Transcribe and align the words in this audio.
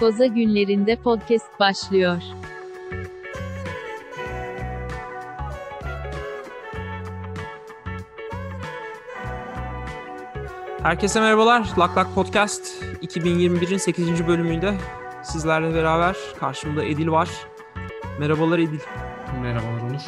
Koza 0.00 0.26
günlerinde 0.26 0.96
podcast 0.96 1.60
başlıyor. 1.60 2.22
Herkese 10.82 11.20
merhabalar. 11.20 11.68
Lak 11.78 11.96
Lak 11.96 12.14
Podcast 12.14 12.82
2021'in 13.02 13.76
8. 13.76 14.26
bölümünde 14.26 14.74
sizlerle 15.22 15.74
beraber 15.74 16.16
karşımda 16.40 16.84
Edil 16.84 17.08
var. 17.08 17.28
Merhabalar 18.20 18.58
Edil. 18.58 18.80
Merhabalar 19.42 19.80
Onur. 19.80 20.00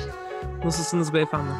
Nasılsınız 0.65 1.12
beyefendi? 1.15 1.51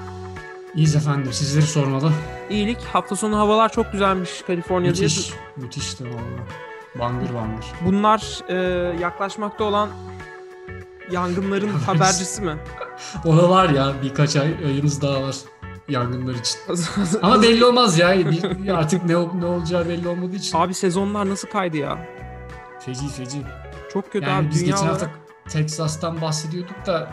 İyiyiz 0.75 0.97
efendim. 0.97 1.33
Sizleri 1.33 1.67
sormalı. 1.67 2.13
İyilik. 2.51 2.79
Hafta 2.81 3.17
sonu 3.17 3.39
havalar 3.39 3.73
çok 3.73 3.93
güzelmiş 3.93 4.43
Kaliforniya'da. 4.43 5.01
Müthiş. 5.01 5.33
Müthişti 5.57 6.05
valla. 6.05 6.70
Bangır 6.99 7.35
bangır. 7.35 7.67
Bunlar 7.85 8.41
e, 8.49 8.55
yaklaşmakta 9.01 9.65
olan 9.65 9.89
yangınların 11.11 11.69
habercisi 11.69 12.43
mi? 12.43 12.57
O 13.25 13.37
da 13.37 13.51
var 13.51 13.69
ya 13.69 13.93
birkaç 14.03 14.37
ay 14.37 14.55
ayımız 14.65 15.03
daha 15.03 15.23
var 15.23 15.37
yangınlar 15.89 16.35
için. 16.35 16.61
Ama 17.23 17.43
belli 17.43 17.65
olmaz 17.65 17.99
ya. 17.99 18.09
Artık 18.75 19.05
ne, 19.05 19.13
ne 19.13 19.47
olacağı 19.47 19.89
belli 19.89 20.09
olmadığı 20.09 20.37
için. 20.37 20.59
Abi 20.59 20.75
sezonlar 20.75 21.31
nasıl 21.31 21.49
kaydı 21.49 21.77
ya? 21.77 21.99
Feci 22.81 23.09
feci. 23.09 23.43
Çok 23.93 24.13
kötü 24.13 24.27
Yani 24.27 24.47
abi 24.47 24.51
biz 24.51 24.61
dünya 24.61 24.71
geçen 24.71 24.87
hafta 24.87 25.11
Texas'tan 25.49 26.21
bahsediyorduk 26.21 26.87
da 26.87 27.11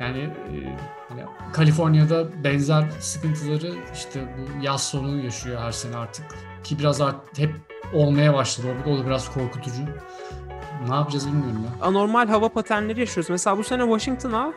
yani 0.00 0.18
e, 0.18 0.78
hani 1.08 1.24
Kaliforniya'da 1.52 2.44
benzer 2.44 2.90
sıkıntıları 3.00 3.74
işte 3.94 4.20
bu 4.38 4.64
yaz 4.64 4.82
sonu 4.82 5.24
yaşıyor 5.24 5.60
her 5.60 5.72
sene 5.72 5.96
artık. 5.96 6.24
Ki 6.64 6.78
biraz 6.78 7.00
artık 7.00 7.38
hep 7.38 7.54
olmaya 7.92 8.34
başladı. 8.34 8.66
O, 8.86 8.98
da 8.98 9.06
biraz 9.06 9.34
korkutucu. 9.34 9.82
Ne 10.88 10.94
yapacağız 10.94 11.26
bilmiyorum 11.28 11.64
ya. 11.64 11.86
anormal 11.86 12.28
hava 12.28 12.48
paternleri 12.48 13.00
yaşıyoruz. 13.00 13.30
Mesela 13.30 13.58
bu 13.58 13.64
sene 13.64 13.82
Washington'a 13.82 14.52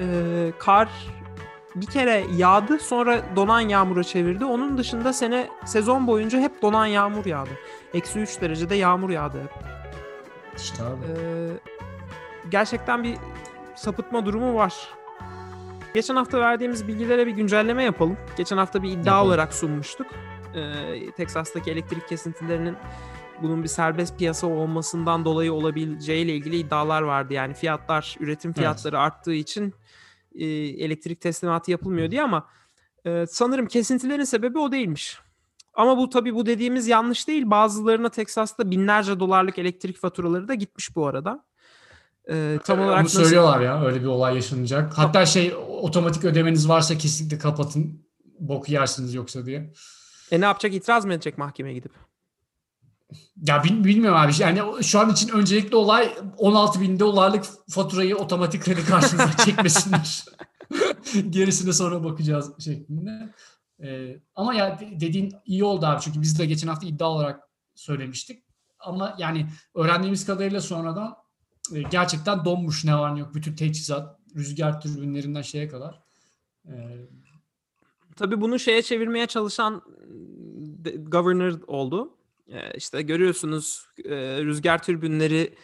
e, 0.00 0.04
kar 0.58 0.88
bir 1.74 1.86
kere 1.86 2.24
yağdı 2.36 2.78
sonra 2.78 3.20
donan 3.36 3.60
yağmura 3.60 4.04
çevirdi. 4.04 4.44
Onun 4.44 4.78
dışında 4.78 5.12
sene 5.12 5.48
sezon 5.64 6.06
boyunca 6.06 6.38
hep 6.40 6.62
donan 6.62 6.86
yağmur 6.86 7.26
yağdı. 7.26 7.50
Eksi 7.94 8.18
3 8.20 8.40
derecede 8.40 8.74
yağmur 8.74 9.10
yağdı 9.10 9.42
hep. 9.42 9.50
İşte 10.56 10.82
abi. 10.82 11.04
E, 11.04 11.14
gerçekten 12.50 13.04
bir 13.04 13.16
sapıtma 13.74 14.26
durumu 14.26 14.54
var. 14.54 14.74
Geçen 15.94 16.16
hafta 16.16 16.40
verdiğimiz 16.40 16.88
bilgilere 16.88 17.26
bir 17.26 17.32
güncelleme 17.32 17.84
yapalım. 17.84 18.16
Geçen 18.36 18.56
hafta 18.56 18.82
bir 18.82 18.88
iddia 18.88 18.98
Yapalım. 19.12 19.26
olarak 19.28 19.54
sunmuştuk. 19.54 20.06
Ee, 20.54 21.10
Teksas'taki 21.16 21.70
elektrik 21.70 22.08
kesintilerinin 22.08 22.76
bunun 23.42 23.62
bir 23.62 23.68
serbest 23.68 24.18
piyasa 24.18 24.46
olmasından 24.46 25.24
dolayı 25.24 25.52
olabileceğiyle 25.52 26.34
ilgili 26.36 26.56
iddialar 26.56 27.02
vardı. 27.02 27.32
Yani 27.34 27.54
fiyatlar, 27.54 28.16
üretim 28.20 28.48
Evet. 28.48 28.58
fiyatları 28.58 28.98
arttığı 28.98 29.34
için 29.34 29.74
e, 30.34 30.44
elektrik 30.84 31.20
teslimatı 31.20 31.70
yapılmıyor 31.70 32.10
diye 32.10 32.22
ama 32.22 32.46
e, 33.06 33.24
sanırım 33.28 33.66
kesintilerin 33.66 34.24
sebebi 34.24 34.58
o 34.58 34.72
değilmiş. 34.72 35.18
Ama 35.74 35.98
bu 35.98 36.08
tabii 36.08 36.34
bu 36.34 36.46
dediğimiz 36.46 36.88
yanlış 36.88 37.28
değil. 37.28 37.50
Bazılarına 37.50 38.08
Teksas'ta 38.08 38.70
binlerce 38.70 39.20
dolarlık 39.20 39.58
elektrik 39.58 39.98
faturaları 39.98 40.48
da 40.48 40.54
gitmiş 40.54 40.96
bu 40.96 41.06
arada. 41.06 41.44
Ee, 42.30 42.58
tam 42.64 42.80
olarak 42.80 42.96
Onu 42.96 43.04
nasıl- 43.04 43.22
söylüyorlar 43.22 43.60
ya 43.60 43.84
öyle 43.84 44.00
bir 44.00 44.06
olay 44.06 44.34
yaşanacak. 44.34 44.98
Hatta 44.98 45.26
şey 45.26 45.54
otomatik 45.80 46.24
ödemeniz 46.24 46.68
varsa 46.68 46.98
kesinlikle 46.98 47.38
kapatın. 47.38 48.04
Bok 48.40 48.68
yersiniz 48.68 49.14
yoksa 49.14 49.46
diye. 49.46 49.72
E 50.30 50.40
ne 50.40 50.44
yapacak? 50.44 50.74
İtiraz 50.74 51.04
mı 51.04 51.12
edecek 51.12 51.38
mahkemeye 51.38 51.74
gidip? 51.74 51.92
Ya 53.42 53.64
bil- 53.64 53.84
bilmiyorum 53.84 54.18
abi. 54.20 54.32
Yani 54.38 54.84
şu 54.84 55.00
an 55.00 55.10
için 55.10 55.28
öncelikli 55.28 55.76
olay 55.76 56.14
16 56.38 56.80
bin 56.80 56.98
dolarlık 56.98 57.44
faturayı 57.70 58.16
otomatik 58.16 58.62
kredi 58.62 58.84
karşınıza 58.84 59.30
çekmesinler. 59.44 60.24
Gerisine 61.30 61.72
sonra 61.72 62.04
bakacağız 62.04 62.64
şeklinde. 62.64 63.34
Ee, 63.82 64.20
ama 64.34 64.54
ya 64.54 64.78
de- 64.80 65.00
dediğin 65.00 65.32
iyi 65.44 65.64
oldu 65.64 65.86
abi. 65.86 66.00
Çünkü 66.00 66.22
biz 66.22 66.38
de 66.38 66.46
geçen 66.46 66.68
hafta 66.68 66.86
iddia 66.86 67.08
olarak 67.08 67.40
söylemiştik. 67.74 68.44
Ama 68.78 69.14
yani 69.18 69.46
öğrendiğimiz 69.74 70.26
kadarıyla 70.26 70.60
sonradan 70.60 71.14
e, 71.74 71.82
gerçekten 71.82 72.44
donmuş 72.44 72.84
ne 72.84 72.96
var 72.98 73.14
ne 73.14 73.18
yok. 73.20 73.34
Bütün 73.34 73.56
teçhizat, 73.56 74.18
rüzgar 74.36 74.80
türbinlerinden 74.80 75.42
şeye 75.42 75.68
kadar. 75.68 76.00
Ee, 76.68 76.72
Tabii 78.16 78.40
bunu 78.40 78.58
şeye 78.58 78.82
çevirmeye 78.82 79.26
çalışan 79.26 79.82
governor 80.98 81.60
oldu. 81.66 82.14
İşte 82.74 83.02
görüyorsunuz 83.02 83.86
rüzgar 84.44 84.82
türbinleri 84.82 85.54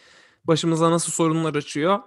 başımıza 0.43 0.91
nasıl 0.91 1.11
sorunlar 1.11 1.55
açıyor. 1.55 1.99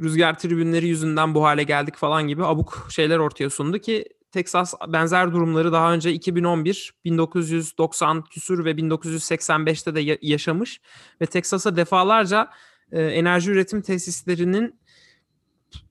Rüzgar 0.00 0.38
türbinleri 0.38 0.86
yüzünden 0.86 1.34
bu 1.34 1.44
hale 1.44 1.62
geldik 1.62 1.96
falan 1.96 2.28
gibi 2.28 2.44
abuk 2.44 2.86
şeyler 2.90 3.18
ortaya 3.18 3.50
sundu 3.50 3.78
ki 3.78 4.04
Texas 4.32 4.74
benzer 4.88 5.32
durumları 5.32 5.72
daha 5.72 5.92
önce 5.92 6.12
2011, 6.12 6.94
1990 7.04 8.24
küsur 8.24 8.64
ve 8.64 8.70
1985'te 8.76 9.94
de 9.94 10.00
ya- 10.00 10.18
yaşamış 10.22 10.80
ve 11.20 11.26
Texas'a 11.26 11.76
defalarca 11.76 12.50
enerji 12.92 13.50
üretim 13.50 13.82
tesislerinin 13.82 14.80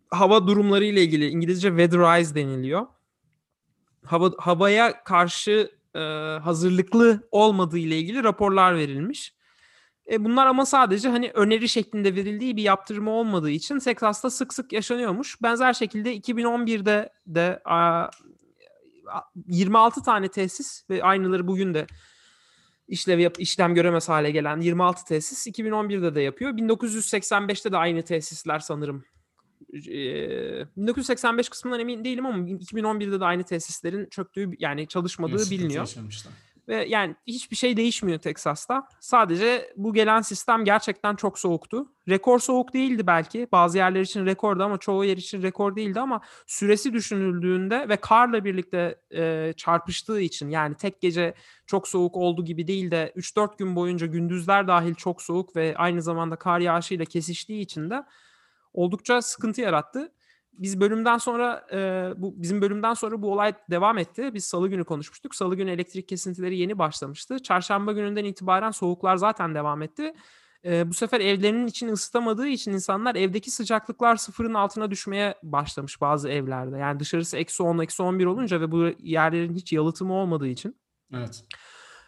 hava 0.09 0.47
durumları 0.47 0.85
ile 0.85 1.01
ilgili 1.03 1.27
İngilizce 1.27 1.69
weatherize 1.69 2.35
deniliyor 2.35 2.85
hava 4.05 4.31
havaya 4.37 5.03
karşı 5.03 5.71
e, 5.95 5.99
hazırlıklı 6.43 7.27
olmadığı 7.31 7.77
ile 7.77 7.99
ilgili 7.99 8.23
raporlar 8.23 8.75
verilmiş. 8.77 9.33
E, 10.11 10.25
bunlar 10.25 10.47
ama 10.47 10.65
sadece 10.65 11.09
hani 11.09 11.31
öneri 11.33 11.69
şeklinde 11.69 12.15
verildiği 12.15 12.57
bir 12.57 12.63
yaptırımı 12.63 13.11
olmadığı 13.11 13.49
için 13.49 13.79
Texas'ta 13.79 14.29
sık 14.29 14.53
sık 14.53 14.73
yaşanıyormuş. 14.73 15.41
Benzer 15.41 15.73
şekilde 15.73 16.17
2011'de 16.17 17.09
de 17.27 17.61
a, 17.65 17.75
a- 17.75 19.23
26 19.47 20.03
tane 20.03 20.27
tesis 20.27 20.89
ve 20.89 21.03
aynıları 21.03 21.47
bugün 21.47 21.73
de 21.73 21.87
işlev 22.87 23.19
yap, 23.19 23.35
işlem 23.39 23.75
göremez 23.75 24.09
hale 24.09 24.31
gelen 24.31 24.61
26 24.61 25.05
tesis 25.05 25.47
2011'de 25.47 26.15
de 26.15 26.21
yapıyor. 26.21 26.51
1985'te 26.51 27.71
de 27.71 27.77
aynı 27.77 28.03
tesisler 28.03 28.59
sanırım 28.59 29.03
1985 29.73 31.49
kısmından 31.49 31.79
emin 31.79 32.03
değilim 32.03 32.25
ama 32.25 32.37
2011'de 32.37 33.19
de 33.19 33.25
aynı 33.25 33.43
tesislerin 33.43 34.09
çöktüğü 34.09 34.49
yani 34.59 34.87
çalışmadığı 34.87 35.39
sıkıntı 35.39 35.61
biliniyor. 35.61 35.81
yaşamışlar. 35.81 36.33
Ve 36.67 36.85
yani 36.85 37.15
hiçbir 37.27 37.55
şey 37.55 37.77
değişmiyor 37.77 38.19
Teksas'ta. 38.19 38.87
Sadece 38.99 39.73
bu 39.77 39.93
gelen 39.93 40.21
sistem 40.21 40.65
gerçekten 40.65 41.15
çok 41.15 41.39
soğuktu. 41.39 41.85
Rekor 42.09 42.39
soğuk 42.39 42.73
değildi 42.73 43.07
belki. 43.07 43.47
Bazı 43.51 43.77
yerler 43.77 44.01
için 44.01 44.25
rekordu 44.25 44.63
ama 44.63 44.77
çoğu 44.77 45.05
yer 45.05 45.17
için 45.17 45.41
rekor 45.41 45.75
değildi 45.75 45.99
ama 45.99 46.21
süresi 46.47 46.93
düşünüldüğünde 46.93 47.89
ve 47.89 47.97
karla 47.97 48.45
birlikte 48.45 48.95
e, 49.13 49.53
çarpıştığı 49.57 50.21
için 50.21 50.49
yani 50.49 50.75
tek 50.75 51.01
gece 51.01 51.33
çok 51.65 51.87
soğuk 51.87 52.17
oldu 52.17 52.45
gibi 52.45 52.67
değil 52.67 52.91
de 52.91 53.13
3-4 53.15 53.57
gün 53.57 53.75
boyunca 53.75 54.07
gündüzler 54.07 54.67
dahil 54.67 54.95
çok 54.95 55.21
soğuk 55.21 55.55
ve 55.55 55.73
aynı 55.77 56.01
zamanda 56.01 56.35
kar 56.35 56.59
yağışıyla 56.59 57.05
kesiştiği 57.05 57.61
için 57.61 57.89
de 57.89 58.03
oldukça 58.73 59.21
sıkıntı 59.21 59.61
yarattı. 59.61 60.11
Biz 60.53 60.79
bölümden 60.79 61.17
sonra 61.17 61.67
e, 61.71 62.09
bu 62.17 62.41
bizim 62.41 62.61
bölümden 62.61 62.93
sonra 62.93 63.21
bu 63.21 63.31
olay 63.31 63.53
devam 63.69 63.97
etti. 63.97 64.33
Biz 64.33 64.45
salı 64.45 64.67
günü 64.67 64.83
konuşmuştuk. 64.83 65.35
Salı 65.35 65.55
günü 65.55 65.71
elektrik 65.71 66.07
kesintileri 66.07 66.57
yeni 66.57 66.79
başlamıştı. 66.79 67.39
Çarşamba 67.39 67.91
gününden 67.91 68.25
itibaren 68.25 68.71
soğuklar 68.71 69.15
zaten 69.15 69.55
devam 69.55 69.81
etti. 69.81 70.13
E, 70.65 70.89
bu 70.89 70.93
sefer 70.93 71.19
evlerinin 71.19 71.67
içini 71.67 71.91
ısıtamadığı 71.91 72.47
için 72.47 72.71
insanlar 72.71 73.15
evdeki 73.15 73.51
sıcaklıklar 73.51 74.15
sıfırın 74.15 74.53
altına 74.53 74.91
düşmeye 74.91 75.35
başlamış 75.43 76.01
bazı 76.01 76.29
evlerde. 76.29 76.77
Yani 76.77 76.99
dışarısı 76.99 77.37
eksi 77.37 77.63
10, 77.63 77.79
eksi 77.79 78.03
11 78.03 78.25
olunca 78.25 78.61
ve 78.61 78.71
bu 78.71 78.89
yerlerin 78.99 79.55
hiç 79.55 79.73
yalıtımı 79.73 80.13
olmadığı 80.13 80.47
için. 80.47 80.75
Evet. 81.13 81.43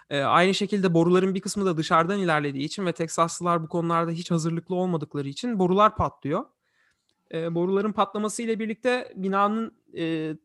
E, 0.10 0.22
aynı 0.22 0.54
şekilde 0.54 0.94
boruların 0.94 1.36
bir 1.36 1.42
kısmı 1.42 1.66
da 1.66 1.78
dışarıdan 1.78 2.20
ilerlediği 2.20 2.66
için 2.66 2.86
ve 2.86 2.92
Teksaslılar 2.94 3.64
bu 3.64 3.68
konularda 3.68 4.12
hiç 4.12 4.32
hazırlıklı 4.32 4.76
olmadıkları 4.76 5.28
için 5.28 5.60
borular 5.60 5.96
patlıyor. 5.96 6.46
E, 7.34 7.56
boruların 7.56 7.92
patlaması 7.92 8.42
ile 8.42 8.60
birlikte 8.60 9.14
binanın 9.16 9.74
e, 9.98 10.36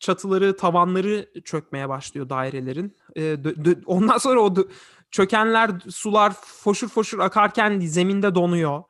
çatıları, 0.00 0.56
tavanları 0.56 1.30
çökmeye 1.44 1.88
başlıyor 1.88 2.28
dairelerin. 2.28 2.96
E, 3.16 3.20
dö- 3.20 3.64
dö- 3.64 3.84
ondan 3.86 4.18
sonra 4.18 4.40
o 4.40 4.48
dö- 4.48 4.68
çökenler, 5.10 5.70
sular 5.88 6.32
foşur 6.32 6.88
foşur 6.88 7.18
akarken 7.18 7.80
zeminde 7.80 8.34
donuyor. 8.34 8.82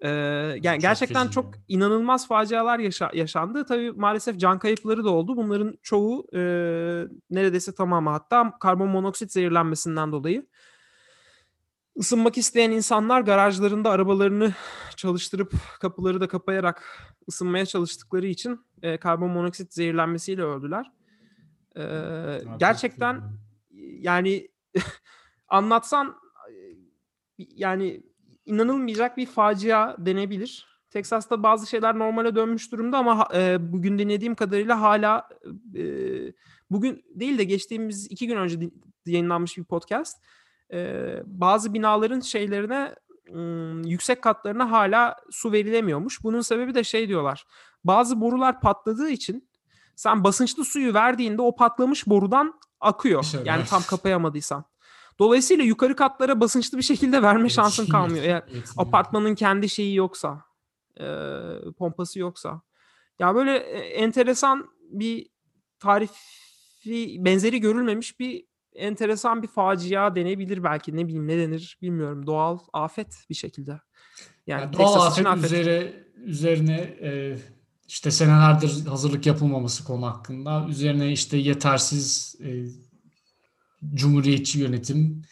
E, 0.00 0.08
yani 0.08 0.62
Çok 0.62 0.80
gerçekten 0.80 1.22
feci 1.22 1.34
çok 1.34 1.54
inanılmaz 1.68 2.28
facialar 2.28 2.78
yaşa- 2.78 3.10
yaşandı. 3.14 3.64
Tabii 3.64 3.92
maalesef 3.92 4.38
can 4.40 4.58
kayıpları 4.58 5.04
da 5.04 5.10
oldu. 5.10 5.36
Bunların 5.36 5.78
çoğu 5.82 6.26
e, 6.34 6.40
neredeyse 7.30 7.74
tamamı 7.74 8.10
hatta 8.10 8.58
karbon 8.60 8.88
monoksit 8.88 9.32
zehirlenmesinden 9.32 10.12
dolayı. 10.12 10.46
Isınmak 11.94 12.38
isteyen 12.38 12.70
insanlar 12.70 13.20
garajlarında 13.20 13.90
arabalarını 13.90 14.54
çalıştırıp 14.96 15.52
kapıları 15.80 16.20
da 16.20 16.28
kapayarak 16.28 17.08
ısınmaya 17.28 17.66
çalıştıkları 17.66 18.26
için 18.26 18.60
e, 18.82 18.96
karbon 18.96 19.30
monoksit 19.30 19.72
zehirlenmesiyle 19.74 20.42
öldüler. 20.42 20.92
E, 21.76 21.82
Abi, 21.82 22.58
gerçekten 22.58 23.22
yani 24.00 24.48
anlatsan 25.48 26.16
yani 27.38 28.02
inanılmayacak 28.48 29.16
bir 29.16 29.26
facia 29.26 29.96
denebilir. 29.98 30.66
Texas'ta 30.90 31.42
bazı 31.42 31.66
şeyler 31.66 31.98
normale 31.98 32.34
dönmüş 32.34 32.72
durumda 32.72 32.98
ama 32.98 33.28
e, 33.34 33.72
bugün 33.72 33.98
dinlediğim 33.98 34.34
kadarıyla 34.34 34.80
hala 34.80 35.28
e, 35.74 35.82
bugün 36.70 37.04
değil 37.14 37.38
de 37.38 37.44
geçtiğimiz 37.44 38.06
iki 38.10 38.26
gün 38.26 38.36
önce 38.36 38.70
yayınlanmış 39.06 39.58
bir 39.58 39.64
podcast. 39.64 40.18
e, 40.72 41.22
bazı 41.24 41.74
binaların 41.74 42.20
şeylerine 42.20 42.94
ım, 43.34 43.82
yüksek 43.82 44.22
katlarına 44.22 44.70
hala 44.70 45.16
su 45.30 45.52
verilemiyormuş. 45.52 46.22
Bunun 46.22 46.40
sebebi 46.40 46.74
de 46.74 46.84
şey 46.84 47.08
diyorlar. 47.08 47.44
Bazı 47.84 48.20
borular 48.20 48.60
patladığı 48.60 49.10
için 49.10 49.48
sen 49.96 50.24
basınçlı 50.24 50.64
suyu 50.64 50.94
verdiğinde 50.94 51.42
o 51.42 51.56
patlamış 51.56 52.06
borudan 52.06 52.60
akıyor. 52.80 53.24
Yani 53.44 53.64
tam 53.64 53.82
kapayamadıysan. 53.82 54.64
Dolayısıyla 55.18 55.64
yukarı 55.64 55.96
katlara 55.96 56.40
basınçlı 56.40 56.78
bir 56.78 56.82
şekilde 56.82 57.22
verme 57.22 57.48
şansın 57.48 57.86
kalmıyor. 57.86 58.24
Eğer 58.24 58.42
apartmanın 58.76 59.34
kendi 59.34 59.68
şeyi 59.68 59.94
yoksa, 59.94 60.44
e, 61.00 61.06
pompası 61.78 62.18
yoksa. 62.18 62.60
Ya 63.18 63.34
böyle 63.34 63.56
e, 63.56 63.78
enteresan 63.78 64.66
bir 64.90 65.26
tarifi 65.78 67.16
benzeri 67.24 67.60
görülmemiş 67.60 68.20
bir 68.20 68.44
enteresan 68.74 69.42
bir 69.42 69.48
facia 69.48 70.14
denebilir 70.14 70.64
belki 70.64 70.96
ne 70.96 71.06
bileyim 71.06 71.28
ne 71.28 71.38
denir 71.38 71.78
bilmiyorum 71.82 72.26
doğal 72.26 72.58
afet 72.72 73.16
bir 73.30 73.34
şekilde. 73.34 73.80
Yani, 74.46 74.60
Yani 74.60 74.72
doğal 74.72 75.12
için 75.12 75.24
afet, 75.24 75.44
üzere, 75.44 76.04
üzerine 76.16 76.80
e, 76.80 77.38
işte 77.88 78.10
senelerdir 78.10 78.86
hazırlık 78.86 79.26
yapılmaması 79.26 79.84
konu 79.84 80.06
hakkında. 80.06 80.66
Üzerine 80.68 81.12
işte 81.12 81.36
yetersiz 81.36 82.36
e, 82.40 82.64
cumhuriyetçi 83.94 84.58
yönetim. 84.58 85.22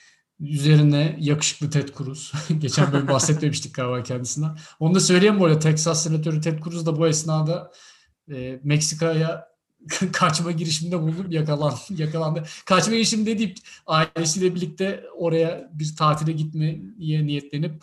Üzerine 0.41 1.17
yakışıklı 1.21 1.71
Ted 1.71 1.89
Cruz. 1.99 2.33
Geçen 2.59 2.93
bölüm 2.93 3.09
bahsetmemiştik 3.09 3.75
galiba 3.75 4.03
kendisinden. 4.03 4.57
Onu 4.81 4.95
da 4.95 5.01
söyleyeyim 5.01 5.41
bu 5.41 5.45
arada. 5.47 5.59
Texas 5.59 6.03
senatörü 6.05 6.41
Ted 6.41 6.63
Cruz 6.65 6.87
da 6.87 6.99
bu 6.99 7.07
esnada 7.07 7.73
e, 8.33 8.61
Meksika'ya 8.65 9.49
kaçma 10.13 10.53
girişiminde 10.53 11.01
bulunup 11.01 11.33
yakalandı. 11.33 11.77
yakalandı. 12.03 12.45
Kaçma 12.65 12.95
girişiminde 12.95 13.39
deyip 13.39 13.59
ailesiyle 13.87 14.55
birlikte 14.55 15.05
oraya 15.17 15.71
bir 15.73 15.97
tatile 15.97 16.33
gitmeye 16.33 17.27
niyetlenip 17.27 17.83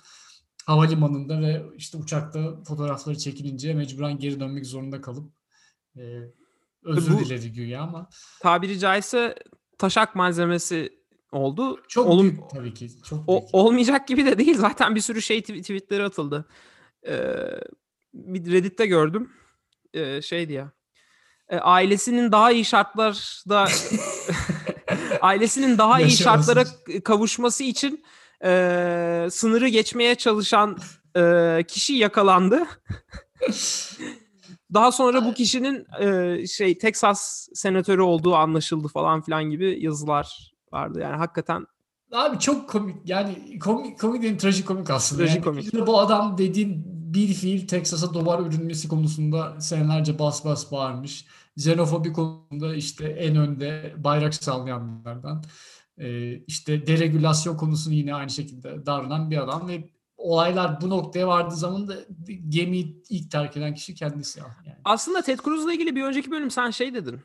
havalimanında 0.65 1.41
ve 1.41 1.63
işte 1.77 1.97
uçakta 1.97 2.63
fotoğrafları 2.63 3.17
çekilince 3.17 3.73
mecburen 3.73 4.19
geri 4.19 4.39
dönmek 4.39 4.65
zorunda 4.65 5.01
kalıp 5.01 5.31
e, 5.97 6.01
özür 6.83 7.13
Bu- 7.13 7.19
diledi 7.19 7.51
güya 7.51 7.81
ama 7.81 8.09
tabiri 8.41 8.79
caizse 8.79 9.35
taşak 9.77 10.15
malzemesi 10.15 10.99
oldu. 11.31 11.81
çok 11.87 12.07
Olum- 12.07 12.29
büyük 12.29 12.49
tabii 12.49 12.73
ki. 12.73 12.89
Çok 13.03 13.19
O, 13.27 13.41
büyük. 13.41 13.55
olmayacak 13.55 14.07
gibi 14.07 14.25
de 14.25 14.37
değil. 14.37 14.57
Zaten 14.57 14.95
bir 14.95 15.01
sürü 15.01 15.21
şey 15.21 15.39
tw- 15.39 15.61
tweetleri 15.61 16.03
atıldı. 16.03 16.45
Ee, 17.07 17.27
bir 18.13 18.51
Reddit'te 18.51 18.85
gördüm. 18.85 19.31
Ee, 19.93 20.21
şey 20.21 20.49
diye. 20.49 20.65
e, 21.49 21.57
ailesinin 21.57 22.31
daha 22.31 22.51
iyi 22.51 22.65
şartlarda 22.65 23.67
ailesinin 25.21 25.77
daha 25.77 26.01
iyi 26.01 26.11
şartlara 26.11 26.63
kavuşması 27.03 27.63
için 27.63 28.03
e, 28.43 29.27
sınırı 29.31 29.67
geçmeye 29.67 30.15
çalışan 30.15 30.77
e, 31.17 31.63
kişi 31.67 31.93
yakalandı. 31.93 32.63
Daha 34.73 34.91
sonra 34.91 35.25
bu 35.25 35.33
kişinin 35.33 35.85
e, 36.01 36.47
şey 36.47 36.77
Texas 36.77 37.47
senatörü 37.53 38.01
olduğu 38.01 38.35
anlaşıldı 38.35 38.87
falan 38.87 39.21
filan 39.21 39.43
gibi 39.43 39.77
yazılar 39.81 40.53
vardı. 40.71 40.99
Yani 40.99 41.15
hakikaten 41.15 41.65
Abi 42.13 42.39
çok 42.39 42.69
komik 42.69 42.95
yani 43.05 43.59
komik, 43.59 43.99
komik 43.99 44.21
değil 44.21 44.37
trajikomik 44.37 44.89
aslında. 44.89 45.25
Trajikomik. 45.25 45.73
Yani 45.73 45.87
bu 45.87 45.99
adam 45.99 46.37
dediğin 46.37 46.83
bir 47.13 47.33
fiil 47.33 47.67
Texas'a 47.67 48.13
duvar 48.13 48.39
örülmesi 48.39 48.87
konusunda 48.87 49.61
senelerce 49.61 50.19
bas 50.19 50.45
bas 50.45 50.71
bağırmış. 50.71 51.25
Xenofobi 51.57 52.13
konusunda 52.13 52.75
işte 52.75 53.07
en 53.07 53.35
önde 53.35 53.93
bayrak 53.97 54.33
sallayanlardan. 54.33 55.43
Ee, 55.97 56.37
işte 56.37 56.87
deregülasyon 56.87 57.57
konusunu 57.57 57.93
yine 57.93 58.15
aynı 58.15 58.29
şekilde 58.29 58.85
davranan 58.85 59.31
bir 59.31 59.37
adam 59.37 59.67
ve 59.67 59.89
olaylar 60.23 60.81
bu 60.81 60.89
noktaya 60.89 61.27
vardığı 61.27 61.55
zaman 61.55 61.87
da 61.87 61.95
gemiyi 62.49 63.03
ilk 63.09 63.31
terk 63.31 63.57
eden 63.57 63.73
kişi 63.73 63.95
kendisi. 63.95 64.39
Yani. 64.39 64.77
Aslında 64.85 65.21
Ted 65.21 65.39
Cruz'la 65.39 65.73
ilgili 65.73 65.95
bir 65.95 66.03
önceki 66.03 66.31
bölüm 66.31 66.51
sen 66.51 66.69
şey 66.71 66.93
dedin. 66.93 67.21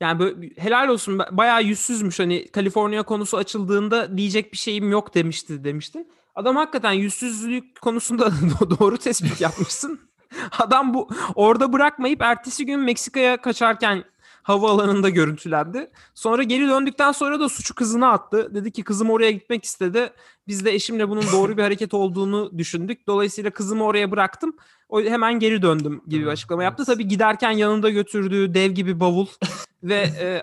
Yani 0.00 0.18
böyle 0.18 0.50
helal 0.56 0.88
olsun 0.88 1.18
ba- 1.18 1.36
bayağı 1.36 1.62
yüzsüzmüş 1.62 2.18
hani 2.20 2.48
Kaliforniya 2.48 3.02
konusu 3.02 3.36
açıldığında 3.36 4.16
diyecek 4.18 4.52
bir 4.52 4.58
şeyim 4.58 4.90
yok 4.90 5.14
demişti 5.14 5.64
demiştin. 5.64 6.12
Adam 6.34 6.56
hakikaten 6.56 6.92
yüzsüzlük 6.92 7.80
konusunda 7.80 8.26
do- 8.26 8.78
doğru 8.78 8.98
tespit 8.98 9.40
yapmışsın. 9.40 10.00
Adam 10.58 10.94
bu 10.94 11.08
orada 11.34 11.72
bırakmayıp 11.72 12.22
ertesi 12.22 12.66
gün 12.66 12.80
Meksika'ya 12.80 13.36
kaçarken 13.36 14.04
havaalanında 14.42 15.08
görüntülendi. 15.08 15.90
Sonra 16.14 16.42
geri 16.42 16.68
döndükten 16.68 17.12
sonra 17.12 17.40
da 17.40 17.48
suçu 17.48 17.74
kızına 17.74 18.10
attı. 18.10 18.54
Dedi 18.54 18.72
ki 18.72 18.82
kızım 18.82 19.10
oraya 19.10 19.30
gitmek 19.30 19.64
istedi. 19.64 20.12
Biz 20.48 20.64
de 20.64 20.74
eşimle 20.74 21.08
bunun 21.08 21.24
doğru 21.32 21.56
bir 21.56 21.62
hareket 21.62 21.94
olduğunu 21.94 22.58
düşündük. 22.58 23.06
Dolayısıyla 23.06 23.50
kızımı 23.50 23.84
oraya 23.84 24.10
bıraktım. 24.10 24.56
O 24.88 25.02
hemen 25.02 25.38
geri 25.38 25.62
döndüm 25.62 26.02
gibi 26.08 26.22
bir 26.24 26.30
açıklama 26.30 26.64
yaptı. 26.64 26.84
Tabii 26.84 27.08
giderken 27.08 27.50
yanında 27.50 27.90
götürdüğü 27.90 28.54
dev 28.54 28.70
gibi 28.70 29.00
bavul 29.00 29.26
ve 29.82 30.10
e, 30.20 30.42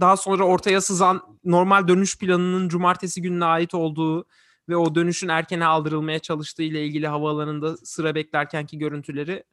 daha 0.00 0.16
sonra 0.16 0.44
ortaya 0.44 0.80
sızan 0.80 1.22
normal 1.44 1.88
dönüş 1.88 2.18
planının 2.18 2.68
cumartesi 2.68 3.22
gününe 3.22 3.44
ait 3.44 3.74
olduğu 3.74 4.26
ve 4.68 4.76
o 4.76 4.94
dönüşün 4.94 5.28
erkene 5.28 5.66
aldırılmaya 5.66 6.18
çalıştığı 6.18 6.62
ile 6.62 6.86
ilgili 6.86 7.08
havaalanında 7.08 7.76
sıra 7.76 8.14
beklerkenki 8.14 8.78
görüntüleri. 8.78 9.44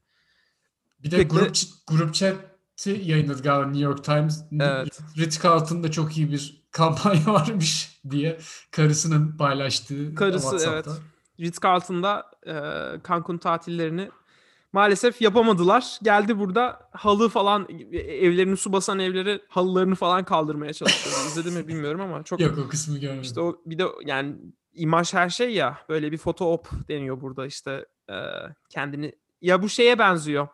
Bir 1.03 1.11
de 1.11 1.17
Peki. 1.17 1.29
grup, 1.29 1.55
grup 1.87 2.13
chat'i 2.13 2.54
yayınladı 2.85 3.41
galiba 3.41 3.65
New 3.65 3.83
York 3.83 4.03
Times. 4.03 4.43
Evet. 4.61 4.99
Ritz 5.17 5.43
Carlton'da 5.43 5.91
çok 5.91 6.17
iyi 6.17 6.31
bir 6.31 6.63
kampanya 6.71 7.25
varmış 7.33 8.01
diye 8.09 8.37
karısının 8.71 9.37
paylaştığı 9.37 10.15
Karısı 10.15 10.49
WhatsApp'ta. 10.49 10.91
evet. 10.91 11.01
Ritz-Carlton'da 11.39 12.23
e, 12.47 12.53
Cancun 13.07 13.37
tatillerini 13.37 14.09
maalesef 14.73 15.21
yapamadılar. 15.21 15.99
Geldi 16.03 16.39
burada 16.39 16.89
halı 16.91 17.29
falan 17.29 17.67
evlerini 17.93 18.57
su 18.57 18.73
basan 18.73 18.99
evleri 18.99 19.41
halılarını 19.49 19.95
falan 19.95 20.23
kaldırmaya 20.23 20.73
çalışıyor. 20.73 21.15
İzledim 21.27 21.53
mi 21.53 21.67
bilmiyorum 21.67 22.01
ama 22.01 22.23
çok 22.23 22.39
Yok 22.39 22.57
o 22.57 22.67
kısmı 22.67 22.97
görmedim. 22.97 23.21
işte 23.21 23.41
o 23.41 23.61
bir 23.65 23.77
de 23.77 23.85
yani 24.05 24.35
imaj 24.73 25.13
her 25.13 25.29
şey 25.29 25.53
ya 25.53 25.77
böyle 25.89 26.11
bir 26.11 26.17
foto 26.17 26.53
op 26.53 26.67
deniyor 26.89 27.21
burada 27.21 27.45
işte 27.45 27.85
e, 28.09 28.15
kendini 28.69 29.15
ya 29.41 29.61
bu 29.61 29.69
şeye 29.69 29.99
benziyor. 29.99 30.47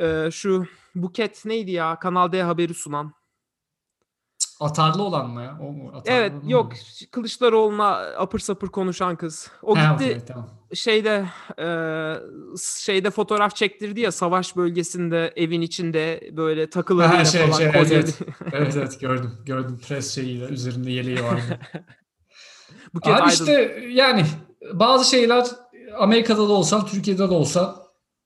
E, 0.00 0.30
şu 0.30 0.66
Buket 1.02 1.44
neydi 1.44 1.70
ya 1.70 1.98
Kanal 1.98 2.32
D 2.32 2.42
haberi 2.42 2.74
sunan. 2.74 3.12
Atarlı 4.60 5.02
olan 5.02 5.30
mı 5.30 5.42
ya? 5.42 5.58
O 5.62 5.72
mu? 5.72 5.88
Atarlı 5.94 6.18
Evet 6.18 6.32
olan 6.32 6.48
yok 6.48 6.72
mı? 6.72 6.78
Kılıçdaroğlu'na 7.10 7.86
apır 7.96 8.38
sapır 8.38 8.68
konuşan 8.68 9.16
kız. 9.16 9.50
O 9.62 9.76
Ha, 9.76 9.92
gitti 9.92 10.04
okey, 10.04 10.20
tamam. 10.26 10.50
şeyde 10.74 11.24
e, 11.58 11.68
şeyde 12.62 13.10
fotoğraf 13.10 13.56
çektirdi 13.56 14.00
ya 14.00 14.12
savaş 14.12 14.56
bölgesinde 14.56 15.32
evin 15.36 15.60
içinde 15.60 16.30
böyle 16.36 16.70
takılarıyla 16.70 17.18
Ha, 17.18 17.24
şey, 17.24 17.40
falan 17.46 17.58
şey, 17.58 17.66
evet, 17.66 17.92
evet. 17.92 18.18
evet 18.52 18.76
evet 18.76 19.00
gördüm. 19.00 19.32
Gördüm 19.46 19.80
pres 19.88 20.14
şeyiyle 20.14 20.44
üzerinde 20.44 20.90
yeleği 20.90 21.22
vardı. 21.24 21.60
Buket 22.94 23.14
Abi 23.14 23.20
Aydın. 23.22 23.30
işte 23.30 23.84
yani 23.90 24.26
bazı 24.72 25.10
şeyler 25.10 25.46
Amerika'da 25.98 26.48
da 26.48 26.52
olsan 26.52 26.86
Türkiye'de 26.86 27.30
de 27.30 27.34
olsa 27.34 27.76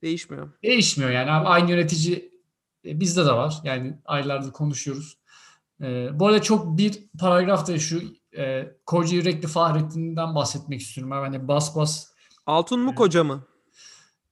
değişmiyor. 0.03 0.49
değişmiyor 0.63 1.11
yani. 1.11 1.31
Aynı 1.31 1.71
yönetici 1.71 2.32
e, 2.85 3.01
bizde 3.01 3.27
de 3.27 3.33
var. 3.33 3.55
Yani 3.65 3.99
aylardır 4.05 4.53
konuşuyoruz. 4.53 5.19
E, 5.83 6.19
bu 6.21 6.27
arada 6.27 6.43
çok 6.43 6.79
bir 6.79 7.05
paragraf 7.21 7.69
da 7.69 7.79
şu 7.79 8.03
e, 8.37 8.73
koca 8.87 9.17
yürekli 9.17 9.49
Fahrettin'den 9.49 10.35
bahsetmek 10.35 10.81
istiyorum. 10.81 11.11
Hani 11.13 11.49
bas 11.49 11.77
bas 11.77 12.13
Altun 12.47 12.81
mu 12.81 12.95
koca 12.95 13.25
mı? 13.25 13.45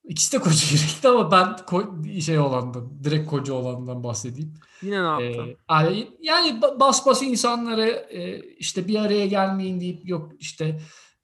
ikisi 0.04 0.32
de 0.32 0.38
koca 0.38 0.66
yürekli 0.72 1.08
ama 1.08 1.30
ben 1.32 1.46
ko- 1.46 2.20
şey 2.20 2.38
olandan 2.38 3.04
direkt 3.04 3.30
koca 3.30 3.54
olandan 3.54 4.04
bahsedeyim. 4.04 4.54
Yine 4.82 5.02
ne 5.02 5.06
yaptı? 5.06 5.42
Ee, 5.42 5.56
yani- 5.70 6.10
yani 6.20 6.48
ba- 6.48 6.80
bas 6.80 7.06
bas 7.06 7.22
insanlara 7.22 7.86
e, 7.86 8.40
işte 8.40 8.88
bir 8.88 8.98
araya 9.00 9.26
gelmeyin 9.26 9.80
deyip 9.80 10.08
yok 10.08 10.32
işte 10.38 10.80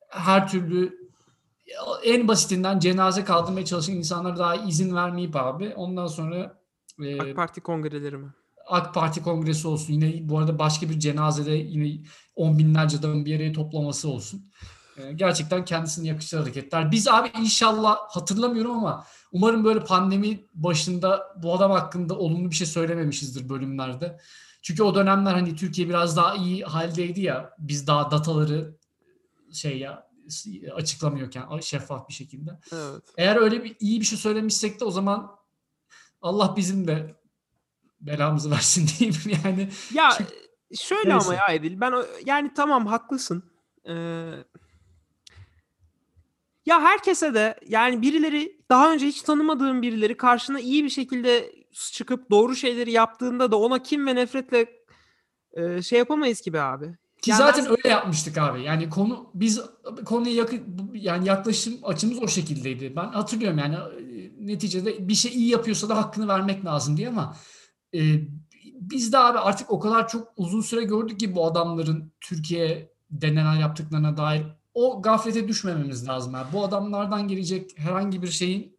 her 0.08 0.48
türlü 0.48 1.06
en 2.04 2.28
basitinden 2.28 2.78
cenaze 2.78 3.24
kaldırmaya 3.24 3.64
çalışan 3.64 3.94
insanlara 3.94 4.36
daha 4.38 4.56
izin 4.56 4.94
vermeyip 4.94 5.36
abi 5.36 5.72
ondan 5.76 6.06
sonra 6.06 6.58
e, 7.02 7.20
AK 7.20 7.36
Parti 7.36 7.60
kongreleri 7.60 8.16
mi? 8.16 8.32
AK 8.66 8.94
Parti 8.94 9.22
kongresi 9.22 9.68
olsun 9.68 9.92
yine 9.92 10.28
bu 10.28 10.38
arada 10.38 10.58
başka 10.58 10.90
bir 10.90 11.00
cenazede 11.00 11.52
yine 11.52 12.04
on 12.36 12.58
binlerce 12.58 12.98
adamın 12.98 13.24
bir 13.24 13.36
araya 13.36 13.52
toplaması 13.52 14.08
olsun. 14.08 14.50
E, 14.96 15.12
gerçekten 15.12 15.64
kendisine 15.64 16.08
yakışır 16.08 16.38
hareketler. 16.38 16.90
Biz 16.90 17.08
abi 17.08 17.30
inşallah 17.40 17.96
hatırlamıyorum 18.08 18.70
ama 18.70 19.06
umarım 19.32 19.64
böyle 19.64 19.80
pandemi 19.80 20.46
başında 20.54 21.34
bu 21.42 21.54
adam 21.54 21.70
hakkında 21.70 22.18
olumlu 22.18 22.50
bir 22.50 22.56
şey 22.56 22.66
söylememişizdir 22.66 23.48
bölümlerde. 23.48 24.18
Çünkü 24.62 24.82
o 24.82 24.94
dönemler 24.94 25.32
hani 25.32 25.56
Türkiye 25.56 25.88
biraz 25.88 26.16
daha 26.16 26.34
iyi 26.34 26.64
haldeydi 26.64 27.20
ya. 27.20 27.50
Biz 27.58 27.86
daha 27.86 28.10
dataları 28.10 28.76
şey 29.52 29.78
ya 29.78 30.06
açıklamıyorken 30.74 31.60
şeffaf 31.60 32.08
bir 32.08 32.14
şekilde. 32.14 32.50
Evet. 32.72 33.02
Eğer 33.16 33.36
öyle 33.36 33.64
bir 33.64 33.76
iyi 33.80 34.00
bir 34.00 34.06
şey 34.06 34.18
söylemişsek 34.18 34.80
de 34.80 34.84
o 34.84 34.90
zaman 34.90 35.35
Allah 36.22 36.54
bizim 36.56 36.88
de 36.88 37.14
belamızı 38.00 38.50
versin 38.50 38.88
diyeyim 38.98 39.20
yani. 39.44 39.68
Ya 39.94 40.10
Çünkü- 40.18 40.32
şöyle 40.82 41.12
ama 41.14 41.22
Neyse. 41.22 41.34
ya 41.48 41.54
Edil 41.54 41.80
ben 41.80 41.94
yani 42.26 42.50
tamam 42.56 42.86
haklısın. 42.86 43.42
Ee, 43.88 43.92
ya 46.66 46.80
herkese 46.82 47.34
de 47.34 47.60
yani 47.68 48.02
birileri 48.02 48.60
daha 48.70 48.92
önce 48.92 49.06
hiç 49.06 49.22
tanımadığın 49.22 49.82
birileri 49.82 50.16
karşına 50.16 50.60
iyi 50.60 50.84
bir 50.84 50.88
şekilde 50.90 51.52
çıkıp 51.92 52.30
doğru 52.30 52.56
şeyleri 52.56 52.92
yaptığında 52.92 53.52
da 53.52 53.56
ona 53.58 53.82
kim 53.82 54.06
ve 54.06 54.14
nefretle 54.14 54.66
e, 55.52 55.82
şey 55.82 55.98
yapamayız 55.98 56.40
ki 56.40 56.52
be 56.52 56.60
abi. 56.60 56.86
Ki 57.22 57.30
Yani 57.30 57.38
zaten 57.38 57.64
ben- 57.64 57.70
öyle 57.70 57.88
yapmıştık 57.88 58.38
abi. 58.38 58.62
Yani 58.62 58.90
konu 58.90 59.30
biz 59.34 59.60
konuya 60.04 60.34
yakın 60.34 60.90
yani 60.94 61.28
yaklaşım 61.28 61.74
açımız 61.82 62.22
o 62.22 62.28
şekildeydi. 62.28 62.96
Ben 62.96 63.04
hatırlıyorum 63.08 63.58
yani 63.58 63.76
neticede 64.46 65.08
bir 65.08 65.14
şey 65.14 65.32
iyi 65.32 65.48
yapıyorsa 65.48 65.88
da 65.88 65.96
hakkını 65.96 66.28
vermek 66.28 66.64
lazım 66.64 66.96
diye 66.96 67.08
ama 67.08 67.36
e, 67.94 68.00
biz 68.80 69.12
de 69.12 69.18
abi 69.18 69.38
artık 69.38 69.70
o 69.70 69.78
kadar 69.78 70.08
çok 70.08 70.32
uzun 70.36 70.60
süre 70.60 70.84
gördük 70.84 71.20
ki 71.20 71.34
bu 71.34 71.46
adamların 71.46 72.12
Türkiye 72.20 72.92
denen 73.10 73.54
yaptıklarına 73.54 74.16
dair 74.16 74.46
o 74.74 75.02
gaflete 75.02 75.48
düşmememiz 75.48 76.08
lazım. 76.08 76.34
abi. 76.34 76.52
Bu 76.52 76.64
adamlardan 76.64 77.28
gelecek 77.28 77.78
herhangi 77.78 78.22
bir 78.22 78.28
şeyin 78.28 78.76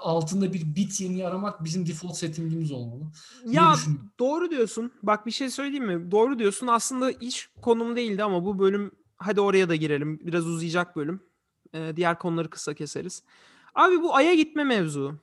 altında 0.00 0.52
bir 0.52 0.74
bit 0.74 1.00
yeni 1.00 1.26
aramak 1.26 1.64
bizim 1.64 1.86
default 1.86 2.16
settingimiz 2.16 2.72
olmalı. 2.72 3.02
Ya 3.46 3.74
doğru 4.18 4.50
diyorsun. 4.50 4.92
Bak 5.02 5.26
bir 5.26 5.30
şey 5.30 5.50
söyleyeyim 5.50 5.86
mi? 5.86 6.10
Doğru 6.10 6.38
diyorsun. 6.38 6.66
Aslında 6.66 7.08
hiç 7.08 7.48
konum 7.62 7.96
değildi 7.96 8.24
ama 8.24 8.44
bu 8.44 8.58
bölüm 8.58 8.90
hadi 9.16 9.40
oraya 9.40 9.68
da 9.68 9.76
girelim. 9.76 10.20
Biraz 10.22 10.46
uzayacak 10.46 10.96
bölüm. 10.96 11.22
Ee, 11.74 11.92
diğer 11.96 12.18
konuları 12.18 12.50
kısa 12.50 12.74
keseriz. 12.74 13.22
Abi 13.74 14.02
bu 14.02 14.14
Ay'a 14.14 14.34
gitme 14.34 14.64
mevzu. 14.64 15.14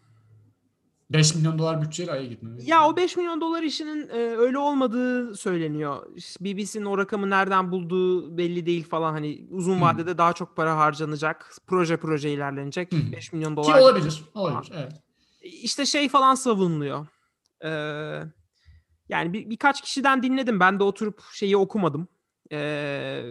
5 1.10 1.36
milyon 1.36 1.60
dolar 1.60 1.82
bütçeyle 1.82 2.12
aya 2.12 2.26
gitmemiz. 2.26 2.68
Ya 2.68 2.88
o 2.88 2.96
5 2.96 3.18
milyon 3.18 3.42
dolar 3.42 3.64
işinin 3.64 4.10
e, 4.10 4.14
öyle 4.14 4.58
olmadığı 4.58 5.36
söyleniyor. 5.36 6.06
İşte 6.16 6.46
BBC'nin 6.46 6.86
o 6.86 6.98
rakamı 6.98 7.30
nereden 7.30 7.72
bulduğu 7.72 8.38
belli 8.38 8.66
değil 8.66 8.84
falan. 8.90 9.14
Hani 9.14 9.48
uzun 9.52 9.78
Hı. 9.78 9.82
vadede 9.82 10.18
daha 10.18 10.34
çok 10.34 10.56
para 10.56 10.78
harcanacak. 10.78 11.56
Proje 11.68 11.98
proje 11.98 12.32
ilerlenecek. 12.34 12.92
Hı. 12.94 13.12
5 13.12 13.34
milyon 13.34 13.50
Ki 13.52 13.56
dolar. 13.56 13.80
olabilir. 13.80 14.24
Olabilir. 14.34 14.72
Evet. 14.76 14.92
İşte 15.42 15.86
şey 15.86 16.10
falan 16.10 16.36
savunuluyor. 16.36 17.08
Ee, 17.64 17.70
yani 19.10 19.34
bir, 19.34 19.50
birkaç 19.50 19.82
kişiden 19.82 20.24
dinledim. 20.24 20.60
Ben 20.60 20.80
de 20.80 20.84
oturup 20.84 21.22
şeyi 21.34 21.58
okumadım. 21.58 22.08
Ee, 22.52 23.24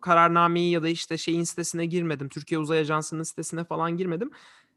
kararnameyi 0.00 0.70
ya 0.70 0.82
da 0.82 0.88
işte 0.88 1.18
şeyin 1.18 1.44
sitesine 1.44 1.86
girmedim. 1.86 2.28
Türkiye 2.28 2.58
Uzay 2.60 2.78
Ajansı'nın 2.78 3.22
sitesine 3.22 3.64
falan 3.64 3.96
girmedim. 3.96 4.30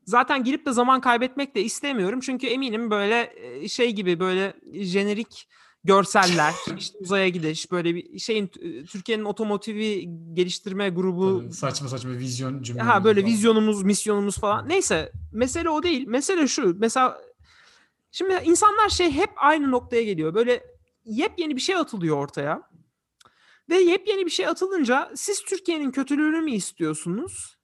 Zaten 0.05 0.43
girip 0.43 0.65
de 0.65 0.71
zaman 0.71 1.01
kaybetmek 1.01 1.55
de 1.55 1.63
istemiyorum. 1.63 2.19
Çünkü 2.19 2.47
eminim 2.47 2.91
böyle 2.91 3.33
e, 3.35 3.67
şey 3.67 3.91
gibi 3.91 4.19
böyle 4.19 4.53
jenerik 4.74 5.47
görseller, 5.83 6.53
işte 6.77 6.97
uzaya 7.00 7.29
gidiş, 7.29 7.71
böyle 7.71 7.95
bir 7.95 8.19
şeyin 8.19 8.47
Türkiye'nin 8.91 9.24
otomotivi 9.24 10.09
geliştirme 10.33 10.89
grubu 10.89 11.39
Böyle 11.39 11.51
saçma 11.51 11.88
saçma 11.88 12.12
vizyon 12.12 12.62
cümle. 12.62 12.81
Ha 12.81 13.03
böyle 13.03 13.25
vizyonumuz, 13.25 13.83
misyonumuz 13.83 14.38
falan. 14.38 14.69
Neyse, 14.69 15.12
mesele 15.31 15.69
o 15.69 15.83
değil. 15.83 16.07
Mesele 16.07 16.47
şu. 16.47 16.75
Mesela 16.79 17.21
şimdi 18.12 18.41
insanlar 18.45 18.89
şey 18.89 19.12
hep 19.12 19.29
aynı 19.38 19.71
noktaya 19.71 20.03
geliyor. 20.03 20.33
Böyle 20.33 20.63
yepyeni 21.05 21.55
bir 21.55 21.62
şey 21.62 21.75
atılıyor 21.75 22.17
ortaya. 22.17 22.62
Ve 23.69 23.75
yepyeni 23.75 24.25
bir 24.25 24.31
şey 24.31 24.47
atılınca 24.47 25.12
siz 25.15 25.43
Türkiye'nin 25.43 25.91
kötülüğünü 25.91 26.41
mü 26.41 26.51
istiyorsunuz? 26.51 27.54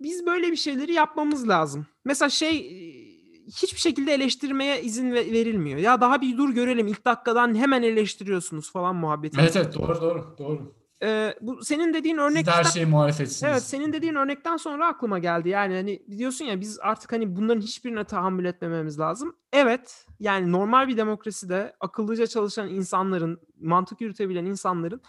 Biz 0.00 0.26
böyle 0.26 0.50
bir 0.50 0.56
şeyleri 0.56 0.92
yapmamız 0.92 1.48
lazım. 1.48 1.86
Mesela 2.04 2.28
şey 2.28 2.56
e, 2.58 3.10
hiçbir 3.46 3.78
şekilde 3.80 4.14
eleştirmeye 4.14 4.82
izin 4.82 5.12
ve- 5.12 5.32
verilmiyor. 5.32 5.78
Ya 5.78 6.00
daha 6.00 6.20
bir 6.20 6.36
dur 6.38 6.50
görelim 6.50 6.86
ilk 6.86 7.04
dakikadan 7.04 7.54
hemen 7.54 7.82
eleştiriyorsunuz 7.82 8.72
falan 8.72 8.96
muhabbeti. 8.96 9.40
Evet 9.40 9.56
evet 9.56 9.74
doğru 9.74 10.00
doğru 10.00 10.34
doğru. 10.38 10.74
Ee, 11.02 11.34
bu 11.40 11.64
senin 11.64 11.94
dediğin 11.94 12.16
örnek 12.16 12.46
her 12.46 12.64
şeye 12.64 12.86
muhalefetsiniz. 12.86 13.42
Evet 13.52 13.62
senin 13.62 13.92
dediğin 13.92 14.14
örnekten 14.14 14.56
sonra 14.56 14.86
aklıma 14.86 15.18
geldi. 15.18 15.48
Yani 15.48 15.74
hani 15.74 16.02
diyorsun 16.18 16.44
ya 16.44 16.60
biz 16.60 16.78
artık 16.80 17.12
hani 17.12 17.36
bunların 17.36 17.60
hiçbirine 17.60 18.04
tahammül 18.04 18.44
etmememiz 18.44 18.98
lazım. 18.98 19.36
Evet 19.52 20.06
yani 20.20 20.52
normal 20.52 20.88
bir 20.88 20.96
demokraside 20.96 21.72
akıllıca 21.80 22.26
çalışan 22.26 22.68
insanların, 22.68 23.40
mantık 23.60 24.00
yürütebilen 24.00 24.44
insanların 24.44 25.00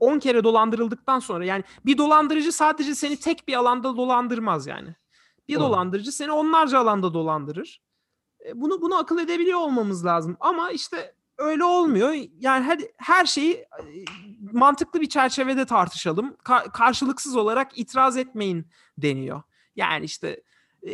10 0.00 0.18
kere 0.18 0.44
dolandırıldıktan 0.44 1.18
sonra 1.18 1.44
yani 1.44 1.64
bir 1.86 1.98
dolandırıcı 1.98 2.52
sadece 2.52 2.94
seni 2.94 3.16
tek 3.16 3.48
bir 3.48 3.54
alanda 3.54 3.96
dolandırmaz 3.96 4.66
yani. 4.66 4.94
Bir 5.48 5.54
Doğru. 5.54 5.62
dolandırıcı 5.62 6.12
seni 6.12 6.32
onlarca 6.32 6.78
alanda 6.78 7.14
dolandırır. 7.14 7.82
E, 8.46 8.60
Bunu 8.60 8.80
bunu 8.82 8.98
akıl 8.98 9.18
edebiliyor 9.18 9.58
olmamız 9.58 10.04
lazım. 10.04 10.36
Ama 10.40 10.70
işte 10.70 11.14
öyle 11.38 11.64
olmuyor. 11.64 12.14
Yani 12.38 12.64
hadi 12.64 12.92
her 12.96 13.24
şeyi 13.26 13.54
e, 13.54 13.66
mantıklı 14.52 15.00
bir 15.00 15.08
çerçevede 15.08 15.64
tartışalım. 15.66 16.36
Ka- 16.44 16.72
karşılıksız 16.72 17.36
olarak 17.36 17.78
itiraz 17.78 18.16
etmeyin 18.16 18.66
deniyor. 18.98 19.42
Yani 19.76 20.04
işte 20.04 20.42
e, 20.82 20.92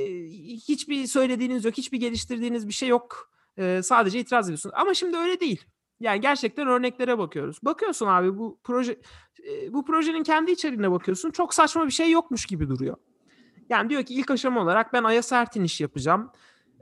hiçbir 0.68 1.06
söylediğiniz 1.06 1.64
yok, 1.64 1.74
hiçbir 1.76 2.00
geliştirdiğiniz 2.00 2.68
bir 2.68 2.72
şey 2.72 2.88
yok. 2.88 3.30
E, 3.58 3.80
sadece 3.84 4.20
itiraz 4.20 4.46
ediyorsunuz. 4.46 4.74
Ama 4.78 4.94
şimdi 4.94 5.16
öyle 5.16 5.40
değil. 5.40 5.64
Yani 6.04 6.20
gerçekten 6.20 6.68
örneklere 6.68 7.18
bakıyoruz. 7.18 7.58
Bakıyorsun 7.62 8.06
abi 8.06 8.38
bu 8.38 8.58
proje 8.64 9.00
e, 9.48 9.72
bu 9.72 9.84
projenin 9.84 10.22
kendi 10.22 10.50
içeriğine 10.50 10.90
bakıyorsun. 10.90 11.30
Çok 11.30 11.54
saçma 11.54 11.86
bir 11.86 11.90
şey 11.90 12.10
yokmuş 12.10 12.46
gibi 12.46 12.68
duruyor. 12.68 12.96
Yani 13.70 13.90
diyor 13.90 14.02
ki 14.02 14.14
ilk 14.14 14.30
aşama 14.30 14.62
olarak 14.62 14.92
ben 14.92 15.04
Ay'a 15.04 15.22
sert 15.22 15.56
iniş 15.56 15.80
yapacağım. 15.80 16.32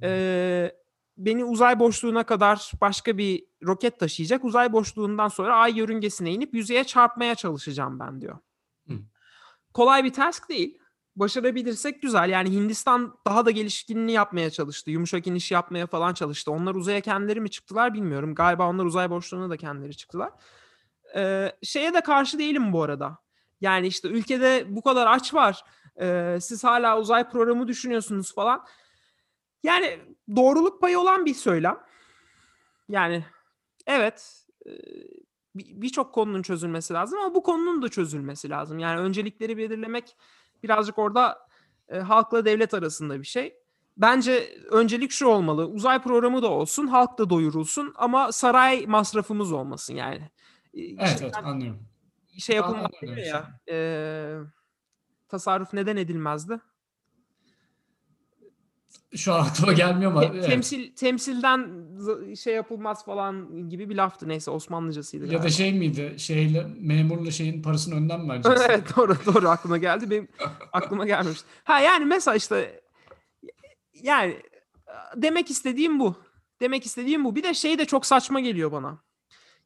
Ee, 0.03 0.73
beni 1.19 1.45
uzay 1.45 1.79
boşluğuna 1.79 2.23
kadar 2.25 2.73
başka 2.81 3.19
bir 3.19 3.45
roket 3.67 4.01
taşıyacak. 4.01 4.45
Uzay 4.45 4.73
boşluğundan 4.73 5.29
sonra 5.29 5.57
ay 5.57 5.79
yörüngesine 5.79 6.33
inip 6.33 6.55
yüzeye 6.55 6.85
çarpmaya 6.85 7.35
çalışacağım 7.35 8.01
ben 8.01 8.21
diyor. 8.21 8.39
Hı. 8.89 8.95
Kolay 9.75 10.05
bir 10.05 10.13
task 10.13 10.49
değil. 10.49 10.79
Başarabilirsek 11.17 12.03
güzel. 12.03 12.29
Yani 12.31 12.51
Hindistan 12.51 13.19
daha 13.27 13.47
da 13.47 13.51
gelişkinliğini 13.51 14.13
yapmaya 14.13 14.51
çalıştı. 14.51 14.91
Yumuşak 14.91 15.27
iniş 15.27 15.51
yapmaya 15.51 15.87
falan 15.87 16.15
çalıştı. 16.15 16.53
Onlar 16.53 16.75
uzaya 16.75 17.01
kendileri 17.01 17.41
mi 17.41 17.51
çıktılar 17.51 17.95
bilmiyorum. 17.95 18.35
Galiba 18.35 18.69
onlar 18.69 18.85
uzay 18.85 19.11
boşluğuna 19.11 19.51
da 19.51 19.57
kendileri 19.57 19.97
çıktılar. 19.97 20.31
Ee, 21.17 21.53
şeye 21.63 21.95
de 21.95 22.01
karşı 22.01 22.39
değilim 22.39 22.73
bu 22.73 22.83
arada. 22.83 23.19
Yani 23.61 23.87
işte 23.87 24.09
ülkede 24.09 24.65
bu 24.69 24.83
kadar 24.83 25.07
aç 25.07 25.35
var. 25.35 25.65
Ee, 26.01 26.39
siz 26.41 26.65
hala 26.65 26.99
uzay 26.99 27.29
programı 27.31 27.69
düşünüyorsunuz 27.69 28.35
falan. 28.35 28.67
Yani 29.63 30.01
doğruluk 30.37 30.81
payı 30.81 30.99
olan 30.99 31.27
bir 31.27 31.35
söylem. 31.35 31.79
Yani 32.89 33.25
evet 33.87 34.47
bir- 35.55 35.83
birçok 35.83 36.15
konunun 36.15 36.43
çözülmesi 36.43 36.95
lazım 36.95 37.19
ama 37.19 37.35
bu 37.35 37.43
konunun 37.43 37.83
da 37.83 37.89
çözülmesi 37.89 38.51
lazım. 38.51 38.79
Yani 38.79 39.01
öncelikleri 39.01 39.57
belirlemek 39.57 40.17
birazcık 40.63 40.99
orada 40.99 41.39
e, 41.89 41.99
halkla 41.99 42.45
devlet 42.45 42.75
arasında 42.75 43.21
bir 43.21 43.27
şey. 43.27 43.57
Bence 43.97 44.59
öncelik 44.71 45.11
şu 45.11 45.27
olmalı. 45.27 45.67
Uzay 45.67 46.03
programı 46.03 46.43
da 46.43 46.51
olsun, 46.51 46.87
halk 46.87 47.19
da 47.19 47.31
doyurulsun 47.31 47.95
ama 47.97 48.33
saray 48.33 48.87
masrafımız 48.87 49.53
olmasın 49.53 49.95
yani. 49.95 50.31
Evet 50.75 51.09
işte 51.09 51.25
evet 51.25 51.37
anlıyorum. 51.37 51.81
şey 52.39 52.57
yapılmaz 52.57 52.91
ya. 53.27 53.61
e, 53.69 54.39
tasarruf 55.29 55.73
neden 55.73 55.97
edilmezdi? 55.97 56.61
Şu 59.17 59.33
an 59.35 59.41
aklıma 59.45 59.73
gelmiyor 59.73 60.11
ama. 60.11 60.21
Te- 60.21 60.31
evet. 60.35 60.47
temsil 60.47 60.93
temsilden 60.95 61.71
şey 62.35 62.55
yapılmaz 62.55 63.05
falan 63.05 63.69
gibi 63.69 63.91
bir 63.91 63.97
laftı. 63.97 64.29
Neyse 64.29 64.51
Osmanlıcasıydı 64.51 65.25
Ya 65.25 65.31
galiba. 65.31 65.45
da 65.45 65.51
şey 65.51 65.73
miydi? 65.73 66.15
Şeyle 66.19 66.67
memurla 66.81 67.31
şeyin 67.31 67.63
parasını 67.63 67.95
önden 67.95 68.21
mi 68.21 68.29
vereceksin? 68.33 68.65
evet 68.71 68.97
doğru 68.97 69.17
doğru 69.27 69.49
aklıma 69.49 69.79
geldi. 69.79 70.11
Benim 70.11 70.29
aklıma 70.73 71.07
gelmemişti. 71.07 71.47
Ha 71.65 71.81
yani 71.81 72.05
mesela 72.05 72.35
işte 72.37 72.81
yani 74.03 74.37
demek 75.17 75.51
istediğim 75.51 76.01
bu. 76.01 76.15
Demek 76.61 76.87
istediğim 76.87 77.25
bu. 77.25 77.37
Bir 77.37 77.43
de 77.43 77.55
şey 77.55 77.79
de 77.79 77.85
çok 77.85 78.07
saçma 78.07 78.41
geliyor 78.41 78.73
bana. 78.73 78.99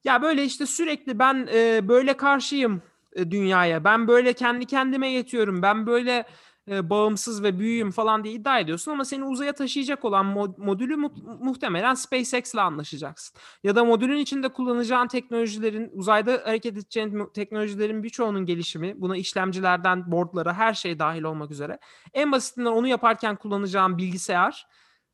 Ya 0.05 0.23
böyle 0.23 0.45
işte 0.45 0.67
sürekli 0.67 1.19
ben 1.19 1.49
e, 1.55 1.89
böyle 1.89 2.17
karşıyım 2.17 2.83
e, 3.13 3.31
dünyaya. 3.31 3.85
Ben 3.85 4.09
böyle 4.09 4.33
kendi 4.33 4.67
kendime 4.67 5.11
yetiyorum. 5.11 5.63
Ben 5.63 5.87
böyle 5.87 6.25
e, 6.71 6.91
bağımsız 6.91 7.43
ve 7.43 7.59
büyüğüm 7.59 7.91
falan 7.91 8.25
diye 8.25 8.35
iddia 8.35 8.59
ediyorsun 8.59 8.93
ama 8.93 9.05
seni 9.05 9.25
uzaya 9.25 9.53
taşıyacak 9.53 10.05
olan 10.05 10.27
mod- 10.27 10.65
modülü 10.65 10.97
mu- 10.97 11.39
muhtemelen 11.41 11.95
SpaceX'le 11.95 12.55
anlaşacaksın. 12.55 13.39
Ya 13.65 13.77
da 13.77 13.85
modülün 13.85 14.19
içinde 14.19 14.49
kullanacağın 14.49 15.09
teknolojilerin, 15.09 15.91
uzayda 15.93 16.33
hareket 16.33 16.73
edeceğin 16.73 17.31
teknolojilerin 17.35 18.03
birçoğunun 18.03 18.47
gelişimi, 18.47 19.01
buna 19.01 19.17
işlemcilerden 19.17 20.13
boardlara 20.13 20.55
her 20.55 20.75
şey 20.75 20.99
dahil 20.99 21.23
olmak 21.23 21.51
üzere. 21.51 21.79
En 22.13 22.33
basitinden 22.33 22.71
onu 22.71 22.87
yaparken 22.87 23.37
kullanacağın 23.37 23.99
bilgisayar 23.99 24.67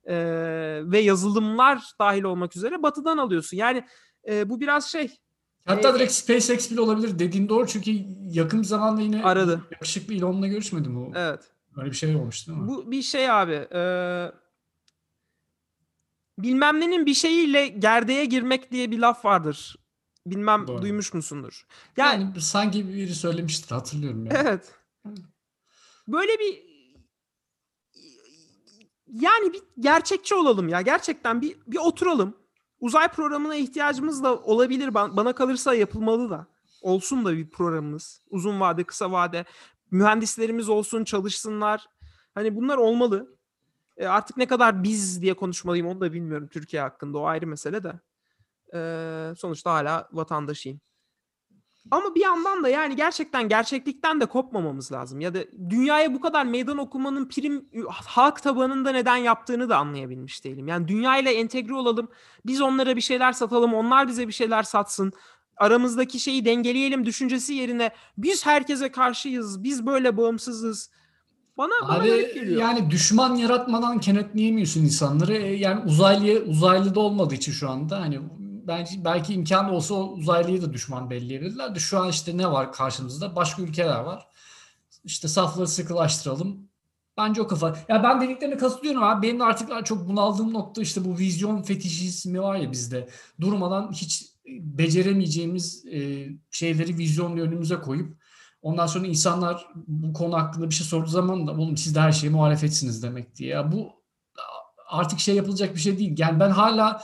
e, 0.04 0.14
ve 0.84 0.98
yazılımlar 0.98 1.82
dahil 2.00 2.22
olmak 2.22 2.56
üzere 2.56 2.82
batıdan 2.82 3.18
alıyorsun. 3.18 3.56
Yani 3.56 3.84
e, 4.28 4.48
bu 4.48 4.60
biraz 4.60 4.90
şey 4.90 5.10
Hatta 5.64 5.88
E, 5.88 5.94
direkt 5.94 6.12
SpaceX 6.12 6.70
bile 6.70 6.80
olabilir 6.80 7.18
dediğin 7.18 7.48
doğru 7.48 7.66
çünkü 7.66 7.90
yakın 8.30 8.60
bir 8.62 8.66
zamanda 8.66 9.00
yine 9.02 9.24
Aradı. 9.24 9.62
yakışıklı 9.72 10.14
Elon'la 10.14 10.46
görüşmedi 10.46 10.88
mi 10.88 10.98
o? 10.98 11.12
Evet. 11.14 11.40
Öyle 11.76 11.90
bir 11.90 11.96
şey 11.96 12.16
olmuş 12.16 12.48
değil 12.48 12.58
mi? 12.58 12.68
Bu 12.68 12.90
bir 12.90 13.02
şey 13.02 13.30
abi. 13.30 13.66
eee, 13.74 14.32
bilmem 16.38 16.80
nenin 16.80 17.06
bir 17.06 17.14
şeyiyle 17.14 17.68
gerdeğe 17.68 18.24
girmek 18.24 18.72
diye 18.72 18.90
bir 18.90 18.98
laf 18.98 19.24
vardır. 19.24 19.76
Bilmem 20.26 20.66
Doğru. 20.66 20.82
duymuş 20.82 21.14
musundur? 21.14 21.66
Yani, 21.96 22.22
yani 22.22 22.40
sanki 22.40 22.88
biri 22.88 23.14
söylemiştir 23.14 23.70
hatırlıyorum 23.74 24.26
ya. 24.26 24.32
evet. 24.36 24.74
Böyle 26.08 26.32
bir 26.38 26.62
yani 29.06 29.52
bir 29.52 29.62
gerçekçi 29.80 30.34
olalım 30.34 30.68
ya. 30.68 30.80
Gerçekten 30.80 31.40
bir 31.40 31.56
bir 31.66 31.76
oturalım. 31.78 32.36
Uzay 32.82 33.08
programına 33.08 33.54
ihtiyacımız 33.56 34.22
da 34.22 34.36
olabilir. 34.38 34.88
Ba- 34.88 35.16
Bana 35.16 35.32
kalırsa 35.32 35.74
yapılmalı 35.74 36.30
da. 36.30 36.46
Olsun 36.80 37.24
da 37.24 37.36
bir 37.36 37.50
programımız. 37.50 38.20
Uzun 38.30 38.60
vade, 38.60 38.84
kısa 38.84 39.12
vade. 39.12 39.44
Mühendislerimiz 39.90 40.68
olsun, 40.68 41.04
çalışsınlar. 41.04 41.86
Hani 42.34 42.56
bunlar 42.56 42.76
olmalı. 42.76 43.36
E, 43.96 44.06
artık 44.06 44.36
ne 44.36 44.46
kadar 44.46 44.82
biz 44.82 45.22
diye 45.22 45.34
konuşmalıyım 45.34 45.86
onu 45.86 46.00
da 46.00 46.12
bilmiyorum 46.12 46.48
Türkiye 46.48 46.82
hakkında. 46.82 47.18
O 47.18 47.24
ayrı 47.24 47.46
mesele 47.46 47.82
de. 47.84 47.92
E, 48.74 48.78
sonuçta 49.38 49.72
hala 49.74 50.08
vatandaşıyım. 50.12 50.80
Ama 51.90 52.14
bir 52.14 52.20
yandan 52.20 52.64
da 52.64 52.68
yani 52.68 52.96
gerçekten 52.96 53.48
gerçeklikten 53.48 54.20
de 54.20 54.26
kopmamamız 54.26 54.92
lazım. 54.92 55.20
Ya 55.20 55.34
da 55.34 55.38
dünyaya 55.70 56.14
bu 56.14 56.20
kadar 56.20 56.44
meydan 56.46 56.78
okumanın 56.78 57.28
prim 57.28 57.64
halk 57.88 58.42
tabanında 58.42 58.90
neden 58.92 59.16
yaptığını 59.16 59.68
da 59.68 59.76
anlayabilmiş 59.76 60.44
değilim. 60.44 60.68
Yani 60.68 60.88
dünyayla 60.88 61.30
entegre 61.32 61.74
olalım. 61.74 62.08
Biz 62.46 62.60
onlara 62.60 62.96
bir 62.96 63.00
şeyler 63.00 63.32
satalım. 63.32 63.74
Onlar 63.74 64.08
bize 64.08 64.28
bir 64.28 64.32
şeyler 64.32 64.62
satsın. 64.62 65.12
Aramızdaki 65.56 66.20
şeyi 66.20 66.44
dengeleyelim 66.44 67.06
düşüncesi 67.06 67.54
yerine 67.54 67.90
biz 68.18 68.46
herkese 68.46 68.92
karşıyız. 68.92 69.62
Biz 69.64 69.86
böyle 69.86 70.16
bağımsızız. 70.16 70.90
Bana, 71.58 71.70
bana 71.88 71.98
Abi 71.98 72.06
geliyor. 72.34 72.60
yani 72.60 72.90
düşman 72.90 73.34
yaratmadan 73.36 74.00
kenetleyemiyorsun 74.00 74.80
insanları. 74.80 75.34
E, 75.34 75.56
Yani 75.56 75.84
uzaylı 75.84 76.44
uzaylı 76.46 76.94
da 76.94 77.00
olmadığı 77.00 77.34
için 77.34 77.52
şu 77.52 77.70
anda 77.70 78.00
hani 78.00 78.20
belki 78.66 79.04
belki 79.04 79.34
imkan 79.34 79.70
olsa 79.70 79.94
o 79.94 80.12
uzaylıyı 80.12 80.62
da 80.62 80.72
düşman 80.72 81.10
belleyebilirler 81.10 81.74
de 81.74 81.78
şu 81.78 81.98
an 81.98 82.08
işte 82.08 82.36
ne 82.36 82.52
var 82.52 82.72
karşımızda? 82.72 83.36
Başka 83.36 83.62
ülkeler 83.62 84.00
var. 84.00 84.26
İşte 85.04 85.28
safları 85.28 85.68
sıkılaştıralım. 85.68 86.68
Bence 87.16 87.42
o 87.42 87.46
kafa. 87.46 87.76
Ya 87.88 88.02
ben 88.02 88.20
dediklerine 88.20 88.56
katılıyorum 88.56 89.02
abi. 89.02 89.26
Benim 89.26 89.40
de 89.40 89.44
artık 89.44 89.86
çok 89.86 90.08
bunaldığım 90.08 90.52
nokta 90.52 90.82
işte 90.82 91.04
bu 91.04 91.18
vizyon 91.18 91.62
fetişizmi 91.62 92.42
var 92.42 92.56
ya 92.56 92.72
bizde. 92.72 93.08
Durmadan 93.40 93.92
hiç 93.92 94.32
beceremeyeceğimiz 94.46 95.86
e, 95.86 96.28
şeyleri 96.50 96.98
vizyonla 96.98 97.42
önümüze 97.42 97.76
koyup 97.76 98.22
ondan 98.62 98.86
sonra 98.86 99.06
insanlar 99.06 99.66
bu 99.74 100.12
konu 100.12 100.36
hakkında 100.36 100.70
bir 100.70 100.74
şey 100.74 100.86
sorduğu 100.86 101.10
zaman 101.10 101.46
da 101.46 101.52
oğlum 101.52 101.76
siz 101.76 101.94
de 101.94 102.00
her 102.00 102.12
şeye 102.12 102.30
muhalefetsiniz 102.30 103.02
demek 103.02 103.36
diye. 103.36 103.50
Ya 103.50 103.72
bu 103.72 103.92
artık 104.88 105.20
şey 105.20 105.34
yapılacak 105.34 105.74
bir 105.74 105.80
şey 105.80 105.98
değil. 105.98 106.14
Yani 106.18 106.40
ben 106.40 106.50
hala 106.50 107.02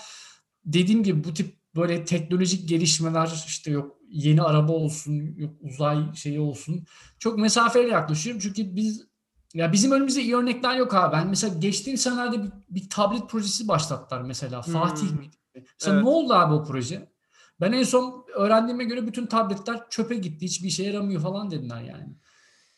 dediğim 0.72 1.02
gibi 1.02 1.24
bu 1.24 1.34
tip 1.34 1.58
böyle 1.76 2.04
teknolojik 2.04 2.68
gelişmeler 2.68 3.44
işte 3.46 3.70
yok 3.70 3.96
yeni 4.10 4.42
araba 4.42 4.72
olsun 4.72 5.34
yok 5.36 5.54
uzay 5.60 6.14
şeyi 6.14 6.40
olsun 6.40 6.84
çok 7.18 7.38
mesafeli 7.38 7.90
yaklaşıyorum 7.90 8.40
çünkü 8.40 8.76
biz 8.76 9.08
ya 9.54 9.72
bizim 9.72 9.92
önümüzde 9.92 10.22
iyi 10.22 10.36
örnekler 10.36 10.76
yok 10.76 10.94
abi. 10.94 11.12
Ben 11.16 11.28
mesela 11.28 11.54
geçtiğim 11.58 11.98
senelerde 11.98 12.42
bir, 12.42 12.50
bir 12.70 12.88
tablet 12.90 13.28
projesi 13.28 13.68
başlattılar 13.68 14.22
mesela. 14.22 14.66
Hmm. 14.66 14.72
Fatih 14.72 15.10
miydi? 15.10 15.36
Mesela 15.54 15.94
Evet. 15.94 16.04
ne 16.04 16.10
oldu 16.10 16.32
abi 16.34 16.54
o 16.54 16.64
proje? 16.64 17.12
Ben 17.60 17.72
en 17.72 17.82
son 17.82 18.26
öğrendiğime 18.36 18.84
göre 18.84 19.06
bütün 19.06 19.26
tabletler 19.26 19.80
çöpe 19.90 20.14
gitti. 20.14 20.44
Hiçbir 20.46 20.68
işe 20.68 20.84
yaramıyor 20.84 21.22
falan 21.22 21.50
dediler 21.50 21.82
yani. 21.82 22.16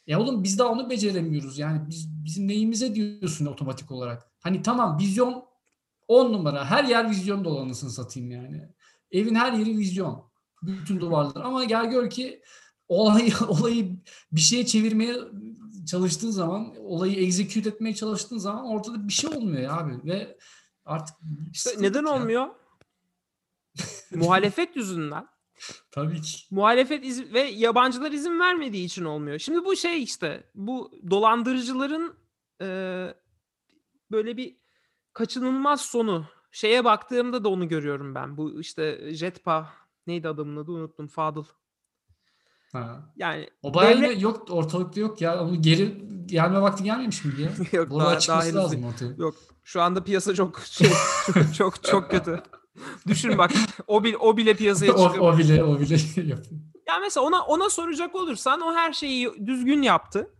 Ya 0.06 0.20
oğlum 0.20 0.44
biz 0.44 0.58
daha 0.58 0.68
onu 0.68 0.90
beceremiyoruz. 0.90 1.58
Yani 1.58 1.88
biz 1.88 2.24
bizim 2.24 2.48
neyimize 2.48 2.94
diyorsun 2.94 3.46
otomatik 3.46 3.90
olarak. 3.90 4.26
Hani 4.40 4.62
tamam 4.62 4.98
vizyon 4.98 5.44
10 6.10 6.32
numara. 6.32 6.70
Her 6.70 6.84
yer 6.84 7.10
vizyon 7.10 7.44
dolanısını 7.44 7.90
satayım 7.90 8.30
yani. 8.30 8.68
Evin 9.10 9.34
her 9.34 9.52
yeri 9.52 9.78
vizyon. 9.78 10.30
Bütün 10.62 11.00
duvarlar. 11.00 11.44
Ama 11.44 11.64
gel 11.64 11.90
gör 11.90 12.10
ki 12.10 12.42
olayı 12.88 13.32
olayı 13.48 13.96
bir 14.32 14.40
şeye 14.40 14.66
çevirmeye 14.66 15.16
çalıştığın 15.90 16.30
zaman, 16.30 16.74
olayı 16.78 17.16
execute 17.16 17.68
etmeye 17.68 17.94
çalıştığın 17.94 18.38
zaman 18.38 18.66
ortada 18.66 19.08
bir 19.08 19.12
şey 19.12 19.30
olmuyor 19.30 19.62
ya 19.62 19.76
abi 19.76 20.04
ve 20.04 20.38
artık 20.84 21.16
İşte 21.52 21.70
neden 21.78 22.06
ya. 22.06 22.12
olmuyor? 22.12 22.48
Muhalefet 24.14 24.76
yüzünden. 24.76 25.26
Tabii 25.90 26.20
ki. 26.20 26.38
Muhalefet 26.50 27.04
izin 27.04 27.34
ve 27.34 27.40
yabancılar 27.40 28.12
izin 28.12 28.40
vermediği 28.40 28.84
için 28.84 29.04
olmuyor. 29.04 29.38
Şimdi 29.38 29.64
bu 29.64 29.76
şey 29.76 30.02
işte 30.02 30.50
bu 30.54 30.92
dolandırıcıların 31.10 32.16
e, 32.62 32.66
böyle 34.10 34.36
bir 34.36 34.59
kaçınılmaz 35.12 35.80
sonu. 35.80 36.24
Şeye 36.52 36.84
baktığımda 36.84 37.44
da 37.44 37.48
onu 37.48 37.68
görüyorum 37.68 38.14
ben. 38.14 38.36
Bu 38.36 38.60
işte 38.60 39.14
Jetpa 39.14 39.68
neydi 40.06 40.28
adamın 40.28 40.56
adı 40.56 40.70
unuttum. 40.72 41.08
Fadıl. 41.08 41.44
Ha. 42.72 43.12
Yani 43.16 43.50
O 43.62 43.74
bayağı 43.74 44.00
devlet- 44.02 44.22
yok 44.22 44.46
ortalıkta 44.50 45.00
yok 45.00 45.20
ya. 45.20 45.44
Onu 45.44 45.62
geri 45.62 46.02
gelme 46.26 46.60
vakti 46.60 46.84
gelmemiş 46.84 47.24
miydi 47.24 47.42
ya? 47.42 47.50
Yok, 47.80 47.90
Bu 47.90 47.98
daha- 48.00 48.08
arada 48.08 48.26
daha 48.28 48.54
lazım 48.54 48.84
ortaya. 48.84 49.10
Yok. 49.18 49.34
Şu 49.64 49.82
anda 49.82 50.04
piyasa 50.04 50.34
çok 50.34 50.60
şey, 50.64 50.88
çok 51.34 51.54
çok, 51.54 51.84
çok 51.84 52.10
kötü. 52.10 52.42
Düşün 53.06 53.38
bak 53.38 53.50
o 53.86 54.04
bile, 54.04 54.16
o 54.16 54.36
bile 54.36 54.54
piyasaya 54.54 54.92
o, 54.94 55.06
çıkıyor. 55.06 55.34
o 55.34 55.38
bile 55.38 55.64
o 55.64 55.80
bile 55.80 55.94
yapıyor. 56.16 56.38
Ya 56.88 56.98
mesela 57.00 57.26
ona 57.26 57.42
ona 57.42 57.70
soracak 57.70 58.14
olursan 58.14 58.60
o 58.60 58.74
her 58.74 58.92
şeyi 58.92 59.46
düzgün 59.46 59.82
yaptı. 59.82 60.30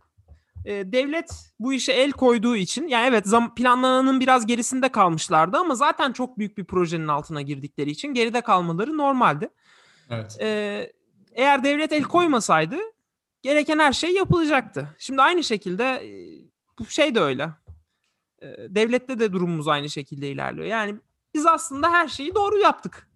Ee, 0.65 0.91
devlet 0.91 1.31
bu 1.59 1.73
işe 1.73 1.91
el 1.91 2.11
koyduğu 2.11 2.55
için 2.55 2.87
yani 2.87 3.07
evet 3.07 3.27
zam 3.27 3.55
planlananın 3.55 4.19
biraz 4.19 4.45
gerisinde 4.45 4.89
kalmışlardı 4.89 5.57
ama 5.57 5.75
zaten 5.75 6.11
çok 6.11 6.37
büyük 6.37 6.57
bir 6.57 6.65
projenin 6.65 7.07
altına 7.07 7.41
girdikleri 7.41 7.89
için 7.89 8.13
geride 8.13 8.41
kalmaları 8.41 8.97
normaldi. 8.97 9.49
Evet. 10.09 10.37
Ee, 10.41 10.91
eğer 11.35 11.63
devlet 11.63 11.91
el 11.91 12.03
koymasaydı 12.03 12.77
gereken 13.41 13.79
her 13.79 13.93
şey 13.93 14.13
yapılacaktı. 14.13 14.95
Şimdi 14.97 15.21
aynı 15.21 15.43
şekilde 15.43 15.83
e, 15.83 16.11
bu 16.79 16.85
şey 16.85 17.15
de 17.15 17.19
öyle. 17.19 17.49
Ee, 18.41 18.47
devlette 18.69 19.19
de 19.19 19.33
durumumuz 19.33 19.67
aynı 19.67 19.89
şekilde 19.89 20.29
ilerliyor. 20.29 20.67
Yani 20.67 20.95
biz 21.33 21.45
aslında 21.45 21.91
her 21.91 22.07
şeyi 22.07 22.35
doğru 22.35 22.57
yaptık. 22.57 23.10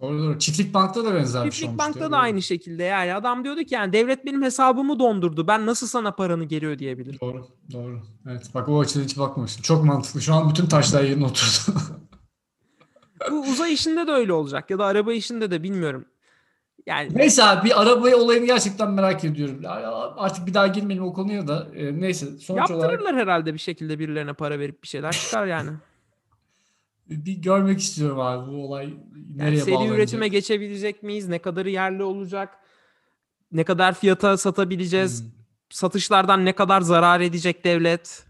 Doğru 0.00 0.18
doğru. 0.22 0.38
Çiftlik 0.38 0.74
Bank'ta 0.74 1.04
da 1.04 1.14
benzer 1.14 1.46
bir 1.46 1.50
şey 1.50 1.60
Çiftlik. 1.60 1.78
Bank'ta 1.78 2.10
da 2.10 2.16
aynı 2.18 2.42
şekilde 2.42 2.82
yani 2.82 3.14
adam 3.14 3.44
diyordu 3.44 3.64
ki 3.64 3.74
yani 3.74 3.92
devlet 3.92 4.26
benim 4.26 4.42
hesabımı 4.42 4.98
dondurdu. 4.98 5.46
Ben 5.46 5.66
nasıl 5.66 5.86
sana 5.86 6.12
paranı 6.12 6.44
geri 6.44 6.66
ödeyebilirim? 6.66 7.18
Doğru, 7.20 7.46
doğru. 7.72 8.00
Evet, 8.30 8.50
bak 8.54 8.68
o 8.68 8.80
açıdan 8.80 9.04
hiç 9.04 9.18
bakmamıştım. 9.18 9.62
Çok 9.62 9.84
mantıklı. 9.84 10.20
Şu 10.20 10.34
an 10.34 10.50
bütün 10.50 10.66
taşlar 10.66 11.04
yerine 11.04 11.24
oturdu. 11.24 11.80
Bu 13.30 13.40
uzay 13.40 13.72
işinde 13.72 14.06
de 14.06 14.10
öyle 14.10 14.32
olacak 14.32 14.70
ya 14.70 14.78
da 14.78 14.84
araba 14.84 15.12
işinde 15.12 15.50
de 15.50 15.62
bilmiyorum. 15.62 16.04
Yani 16.86 17.10
neyse 17.14 17.44
abi 17.44 17.68
bir 17.68 17.82
araba 17.82 18.16
olayını 18.16 18.46
gerçekten 18.46 18.90
merak 18.90 19.24
ediyorum. 19.24 19.60
Artık 20.16 20.46
bir 20.46 20.54
daha 20.54 20.66
girmeyelim 20.66 21.04
o 21.04 21.12
konuya 21.12 21.48
da. 21.48 21.68
Ee, 21.74 22.00
neyse 22.00 22.26
sonuç 22.26 22.70
olarak 22.70 22.70
yaptırırlar 22.70 23.16
herhalde 23.16 23.54
bir 23.54 23.58
şekilde 23.58 23.98
birilerine 23.98 24.32
para 24.32 24.58
verip 24.58 24.82
bir 24.82 24.88
şeyler 24.88 25.12
çıkar 25.12 25.46
yani. 25.46 25.70
Bir 27.10 27.32
görmek 27.42 27.80
istiyorum 27.80 28.20
abi 28.20 28.50
bu 28.52 28.64
olay 28.66 28.84
Yani 28.84 28.98
nereye 29.36 29.60
seri 29.60 29.74
bağlanacak. 29.74 29.96
üretime 29.98 30.28
geçebilecek 30.28 31.02
miyiz? 31.02 31.28
Ne 31.28 31.38
kadarı 31.38 31.70
yerli 31.70 32.02
olacak? 32.02 32.54
Ne 33.52 33.64
kadar 33.64 33.94
fiyata 33.94 34.36
satabileceğiz? 34.36 35.22
Hmm, 35.22 35.30
Satışlardan 35.70 36.44
ne 36.44 36.52
kadar 36.54 36.80
zarar 36.80 37.20
edecek 37.20 37.64
devlet? 37.64 38.26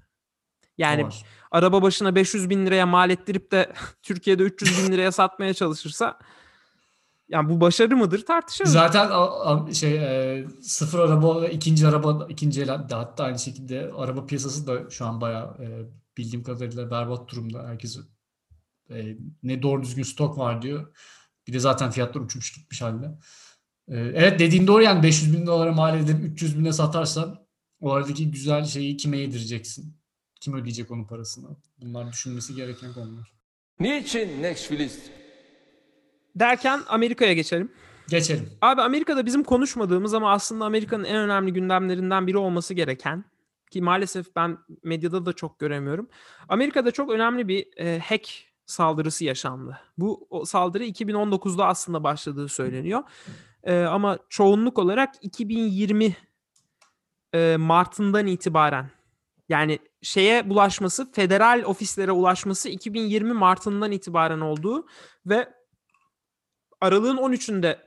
Yani 0.78 1.04
var. 1.04 1.24
araba 1.50 1.82
başına 1.82 2.14
500 2.14 2.50
bin 2.50 2.66
liraya 2.66 2.86
mal 2.86 3.10
ettirip 3.10 3.50
de 3.52 3.72
Türkiye'de 4.02 4.42
300 4.42 4.86
bin 4.86 4.92
liraya 4.92 5.12
satmaya 5.12 5.54
çalışırsa 5.54 6.18
yani 7.28 7.48
bu 7.48 7.60
başarı 7.60 7.96
mıdır 7.96 8.26
tartışırız. 8.26 8.72
Zaten 8.72 9.10
şey 9.72 9.94
e, 9.96 10.46
sıfır 10.62 10.98
araba 10.98 11.46
ikinci 11.46 11.86
araba 11.88 12.26
ikinci 12.28 12.62
el 12.62 12.68
hatta 12.90 13.24
aynı 13.24 13.38
şekilde 13.38 13.90
araba 13.96 14.26
piyasası 14.26 14.66
da 14.66 14.90
şu 14.90 15.06
an 15.06 15.20
bayağı 15.20 15.56
e, 15.62 15.66
bildiğim 16.16 16.42
kadarıyla 16.44 16.90
berbat 16.90 17.28
durumda. 17.30 17.68
Herkes 17.68 17.98
e, 18.90 19.16
ne 19.42 19.62
doğru 19.62 19.82
düzgün 19.82 20.02
stok 20.02 20.38
var 20.38 20.62
diyor. 20.62 20.96
Bir 21.46 21.52
de 21.52 21.58
zaten 21.58 21.90
fiyatlar 21.90 22.20
uçmuş 22.20 22.52
gitmiş 22.52 22.82
halde. 22.82 23.06
E, 23.88 23.96
evet 23.96 24.40
dediğin 24.40 24.66
doğru 24.66 24.82
yani 24.82 25.02
500 25.02 25.36
bin 25.36 25.46
dolara 25.46 25.72
mal 25.72 25.98
edip 25.98 26.24
300 26.24 26.58
bine 26.58 26.72
satarsan 26.72 27.46
o 27.80 27.92
aradaki 27.92 28.30
güzel 28.30 28.64
şeyi 28.64 28.96
kime 28.96 29.18
yedireceksin? 29.18 29.96
Kim 30.40 30.54
ödeyecek 30.54 30.90
onun 30.90 31.04
parasını? 31.04 31.56
Bunlar 31.78 32.12
düşünmesi 32.12 32.54
gereken 32.54 32.92
konular. 32.92 33.32
Niçin 33.80 34.42
Netflix 34.42 34.98
Derken 36.34 36.80
Amerika'ya 36.88 37.32
geçelim. 37.32 37.72
Geçelim. 38.08 38.50
Abi 38.60 38.82
Amerika'da 38.82 39.26
bizim 39.26 39.44
konuşmadığımız 39.44 40.14
ama 40.14 40.32
aslında 40.32 40.64
Amerika'nın 40.64 41.04
en 41.04 41.16
önemli 41.16 41.52
gündemlerinden 41.52 42.26
biri 42.26 42.38
olması 42.38 42.74
gereken 42.74 43.24
ki 43.70 43.82
maalesef 43.82 44.36
ben 44.36 44.58
medyada 44.82 45.26
da 45.26 45.32
çok 45.32 45.58
göremiyorum. 45.58 46.08
Amerika'da 46.48 46.90
çok 46.90 47.10
önemli 47.10 47.48
bir 47.48 47.66
e, 47.76 47.98
hack 47.98 48.28
saldırısı 48.68 49.24
yaşandı. 49.24 49.80
Bu 49.98 50.28
saldırı 50.46 50.84
2019'da 50.84 51.66
aslında 51.66 52.04
başladığı 52.04 52.48
söyleniyor. 52.48 53.02
Ee, 53.64 53.82
ama 53.82 54.18
çoğunluk 54.28 54.78
olarak 54.78 55.14
2020 55.22 56.16
e, 57.34 57.56
Mart'ından 57.56 58.26
itibaren 58.26 58.90
yani 59.48 59.78
şeye 60.02 60.50
bulaşması, 60.50 61.12
federal 61.12 61.62
ofislere 61.66 62.12
ulaşması 62.12 62.68
2020 62.68 63.32
Mart'ından 63.32 63.92
itibaren 63.92 64.40
olduğu 64.40 64.86
ve 65.26 65.54
aralığın 66.80 67.16
13'ünde 67.16 67.78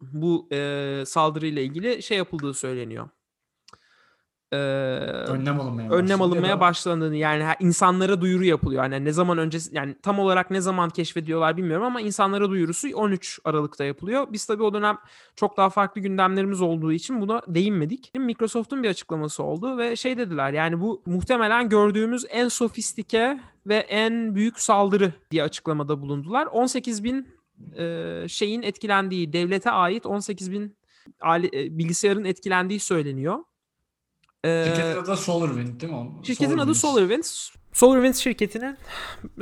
bu 0.00 0.48
e, 0.52 1.02
saldırıyla 1.06 1.62
ilgili 1.62 2.02
şey 2.02 2.18
yapıldığı 2.18 2.54
söyleniyor. 2.54 3.08
Ee, 4.52 4.56
Önlem 4.56 5.60
alınmaya 5.60 5.90
önlem 5.90 6.22
alınmaya 6.22 6.60
başlandığını 6.60 7.16
yani 7.16 7.44
insanlara 7.60 8.20
duyuru 8.20 8.44
yapılıyor. 8.44 8.82
Yani 8.82 9.04
ne 9.04 9.12
zaman 9.12 9.38
önce 9.38 9.58
yani 9.72 9.94
tam 10.02 10.18
olarak 10.18 10.50
ne 10.50 10.60
zaman 10.60 10.90
keşfediyorlar 10.90 11.56
bilmiyorum 11.56 11.86
ama 11.86 12.00
insanlara 12.00 12.50
duyurusu 12.50 12.88
13 12.94 13.38
Aralık'ta 13.44 13.84
yapılıyor. 13.84 14.26
Biz 14.32 14.46
tabii 14.46 14.62
o 14.62 14.74
dönem 14.74 14.98
çok 15.36 15.56
daha 15.56 15.70
farklı 15.70 16.00
gündemlerimiz 16.00 16.62
olduğu 16.62 16.92
için 16.92 17.20
buna 17.20 17.42
değinmedik. 17.48 18.12
Microsoft'un 18.14 18.82
bir 18.82 18.88
açıklaması 18.88 19.42
oldu 19.42 19.78
ve 19.78 19.96
şey 19.96 20.18
dediler 20.18 20.52
yani 20.52 20.80
bu 20.80 21.02
muhtemelen 21.06 21.68
gördüğümüz 21.68 22.24
en 22.30 22.48
sofistike 22.48 23.40
ve 23.66 23.76
en 23.76 24.34
büyük 24.34 24.60
saldırı 24.60 25.12
diye 25.30 25.42
açıklamada 25.42 26.02
bulundular. 26.02 26.46
18 26.46 27.04
bin 27.04 27.28
e, 27.78 28.24
şeyin 28.28 28.62
etkilendiği, 28.62 29.32
devlete 29.32 29.70
ait 29.70 30.06
18 30.06 30.52
bin 30.52 30.76
e, 31.26 31.78
bilgisayarın 31.78 32.24
etkilendiği 32.24 32.80
söyleniyor. 32.80 33.38
Ee, 34.44 34.64
Şirketin 34.66 35.00
adı 35.00 35.06
da 35.06 35.16
SolarWind 35.16 35.80
değil 35.80 35.92
mi? 35.92 36.10
Şirketin 36.22 36.58
adı 36.58 36.74
SolarWind. 36.74 37.22
SolarWinds. 37.22 37.50
SolarWinds 37.72 38.18
şirketinin 38.18 38.76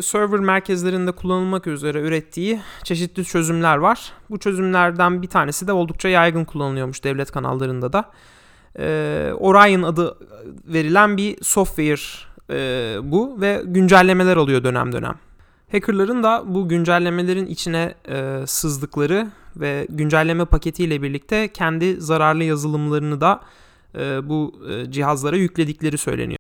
server 0.01 0.41
merkezlerinde 0.41 1.13
kullanılmak 1.13 1.67
üzere 1.67 2.01
ürettiği 2.01 2.61
çeşitli 2.85 3.25
çözümler 3.25 3.77
var. 3.77 4.13
Bu 4.31 4.39
çözümlerden 4.39 5.23
bir 5.23 5.29
tanesi 5.29 5.67
de 5.67 5.73
oldukça 5.73 6.09
yaygın 6.09 6.45
kullanılıyormuş 6.45 7.05
devlet 7.05 7.31
kanallarında 7.31 7.93
da. 7.93 8.11
Ee, 8.79 9.33
Orion 9.39 9.83
adı 9.83 10.19
verilen 10.67 11.17
bir 11.17 11.45
software 11.45 12.01
e, 12.51 12.99
bu 13.03 13.41
ve 13.41 13.63
güncellemeler 13.65 14.37
alıyor 14.37 14.65
dönem 14.65 14.93
dönem. 14.93 15.15
Hackerların 15.73 16.23
da 16.23 16.43
bu 16.47 16.69
güncellemelerin 16.69 17.47
içine 17.47 17.95
e, 18.09 18.43
sızdıkları 18.47 19.29
ve 19.57 19.87
güncelleme 19.89 20.45
paketiyle 20.45 21.03
birlikte 21.03 21.49
kendi 21.49 22.01
zararlı 22.01 22.45
yazılımlarını 22.45 23.21
da 23.21 23.41
e, 23.95 24.29
bu 24.29 24.53
e, 24.71 24.91
cihazlara 24.91 25.37
yükledikleri 25.37 25.99
söyleniyor. 25.99 26.39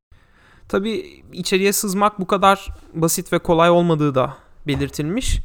Tabii 0.68 1.22
içeriye 1.32 1.72
sızmak 1.72 2.20
bu 2.20 2.26
kadar 2.26 2.68
basit 2.94 3.32
ve 3.32 3.38
kolay 3.38 3.70
olmadığı 3.70 4.14
da 4.14 4.37
belirtilmiş. 4.66 5.40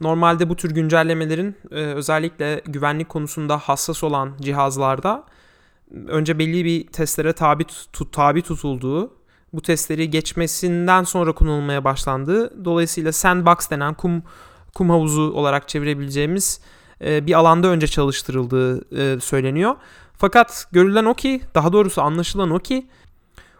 Normalde 0.00 0.48
bu 0.48 0.56
tür 0.56 0.70
güncellemelerin 0.70 1.56
e, 1.70 1.74
özellikle 1.74 2.62
güvenlik 2.66 3.08
konusunda 3.08 3.58
hassas 3.58 4.04
olan 4.04 4.32
cihazlarda 4.40 5.24
önce 6.08 6.38
belli 6.38 6.64
bir 6.64 6.86
testlere 6.86 7.32
tabi, 7.32 7.64
tut, 7.92 8.12
tabi 8.12 8.42
tutulduğu, 8.42 9.10
bu 9.52 9.62
testleri 9.62 10.10
geçmesinden 10.10 11.04
sonra 11.04 11.32
kullanılmaya 11.32 11.84
başlandığı, 11.84 12.64
dolayısıyla 12.64 13.12
sandbox 13.12 13.70
denen 13.70 13.94
kum 13.94 14.22
kum 14.74 14.90
havuzu 14.90 15.32
olarak 15.32 15.68
çevirebileceğimiz 15.68 16.60
bir 17.00 17.38
alanda 17.38 17.68
önce 17.68 17.86
çalıştırıldığı 17.86 19.20
söyleniyor. 19.20 19.76
Fakat 20.18 20.66
görülen 20.72 21.04
o 21.04 21.14
ki, 21.14 21.40
daha 21.54 21.72
doğrusu 21.72 22.02
anlaşılan 22.02 22.50
o 22.50 22.58
ki 22.58 22.86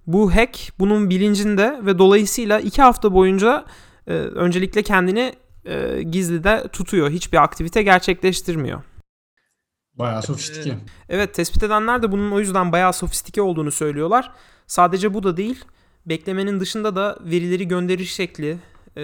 bu 0.06 0.36
hack 0.36 0.58
bunun 0.78 1.10
bilincinde 1.10 1.80
ve 1.82 1.98
dolayısıyla 1.98 2.60
iki 2.60 2.82
hafta 2.82 3.12
boyunca 3.12 3.64
e, 4.06 4.12
öncelikle 4.12 4.82
kendini 4.82 5.32
e, 5.64 6.02
gizlide 6.02 6.68
tutuyor. 6.72 7.10
Hiçbir 7.10 7.42
aktivite 7.42 7.82
gerçekleştirmiyor. 7.82 8.82
Bayağı 9.94 10.22
sofistike. 10.22 10.78
Evet 11.08 11.34
tespit 11.34 11.62
edenler 11.62 12.02
de 12.02 12.12
bunun 12.12 12.30
o 12.30 12.40
yüzden 12.40 12.72
bayağı 12.72 12.92
sofistike 12.92 13.42
olduğunu 13.42 13.70
söylüyorlar. 13.70 14.32
Sadece 14.66 15.14
bu 15.14 15.22
da 15.22 15.36
değil. 15.36 15.64
Beklemenin 16.06 16.60
dışında 16.60 16.96
da 16.96 17.18
verileri 17.20 17.68
gönderiş 17.68 18.12
şekli, 18.12 18.58
e, 18.96 19.02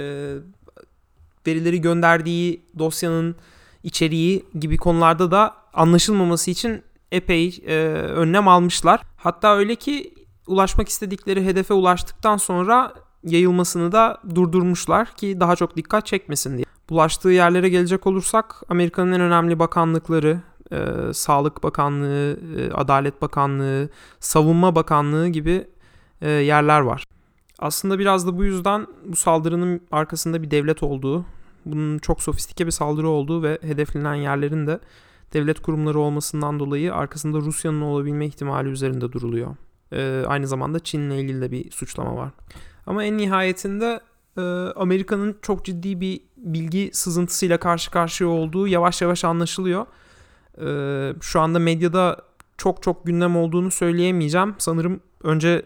verileri 1.46 1.80
gönderdiği 1.80 2.62
dosyanın 2.78 3.36
içeriği 3.82 4.44
gibi 4.58 4.76
konularda 4.76 5.30
da 5.30 5.54
anlaşılmaması 5.74 6.50
için 6.50 6.82
epey 7.12 7.62
e, 7.66 7.76
önlem 7.92 8.48
almışlar. 8.48 9.00
Hatta 9.16 9.56
öyle 9.56 9.74
ki 9.74 10.14
ulaşmak 10.46 10.88
istedikleri 10.88 11.44
hedefe 11.44 11.74
ulaştıktan 11.74 12.36
sonra 12.36 12.94
yayılmasını 13.24 13.92
da 13.92 14.18
durdurmuşlar 14.34 15.16
ki 15.16 15.40
daha 15.40 15.56
çok 15.56 15.76
dikkat 15.76 16.06
çekmesin 16.06 16.56
diye. 16.56 16.64
Bulaştığı 16.90 17.28
yerlere 17.28 17.68
gelecek 17.68 18.06
olursak 18.06 18.62
Amerika'nın 18.68 19.12
en 19.12 19.20
önemli 19.20 19.58
bakanlıkları, 19.58 20.40
e, 20.72 20.78
Sağlık 21.12 21.62
Bakanlığı, 21.62 22.38
e, 22.58 22.72
Adalet 22.72 23.22
Bakanlığı, 23.22 23.88
Savunma 24.20 24.74
Bakanlığı 24.74 25.28
gibi 25.28 25.66
e, 26.20 26.30
yerler 26.30 26.80
var. 26.80 27.04
Aslında 27.58 27.98
biraz 27.98 28.26
da 28.26 28.38
bu 28.38 28.44
yüzden 28.44 28.86
bu 29.06 29.16
saldırının 29.16 29.80
arkasında 29.92 30.42
bir 30.42 30.50
devlet 30.50 30.82
olduğu, 30.82 31.24
bunun 31.64 31.98
çok 31.98 32.22
sofistike 32.22 32.66
bir 32.66 32.70
saldırı 32.70 33.08
olduğu 33.08 33.42
ve 33.42 33.58
hedeflenen 33.62 34.14
yerlerin 34.14 34.66
de 34.66 34.80
devlet 35.32 35.62
kurumları 35.62 35.98
olmasından 35.98 36.60
dolayı 36.60 36.94
arkasında 36.94 37.38
Rusya'nın 37.38 37.80
olabilme 37.80 38.26
ihtimali 38.26 38.68
üzerinde 38.68 39.12
duruluyor. 39.12 39.56
Ee, 39.92 40.24
aynı 40.26 40.46
zamanda 40.46 40.80
Çin'le 40.80 41.10
ilgili 41.10 41.40
de 41.40 41.50
bir 41.50 41.70
suçlama 41.70 42.16
var. 42.16 42.30
Ama 42.86 43.04
en 43.04 43.18
nihayetinde 43.18 44.00
e, 44.36 44.40
Amerika'nın 44.76 45.36
çok 45.42 45.64
ciddi 45.64 46.00
bir 46.00 46.20
bilgi 46.36 46.90
sızıntısıyla 46.92 47.58
karşı 47.58 47.90
karşıya 47.90 48.30
olduğu 48.30 48.68
yavaş 48.68 49.02
yavaş 49.02 49.24
anlaşılıyor. 49.24 49.86
Ee, 50.60 51.14
şu 51.20 51.40
anda 51.40 51.58
medyada 51.58 52.16
çok 52.56 52.82
çok 52.82 53.06
gündem 53.06 53.36
olduğunu 53.36 53.70
söyleyemeyeceğim. 53.70 54.54
Sanırım 54.58 55.00
önce 55.22 55.62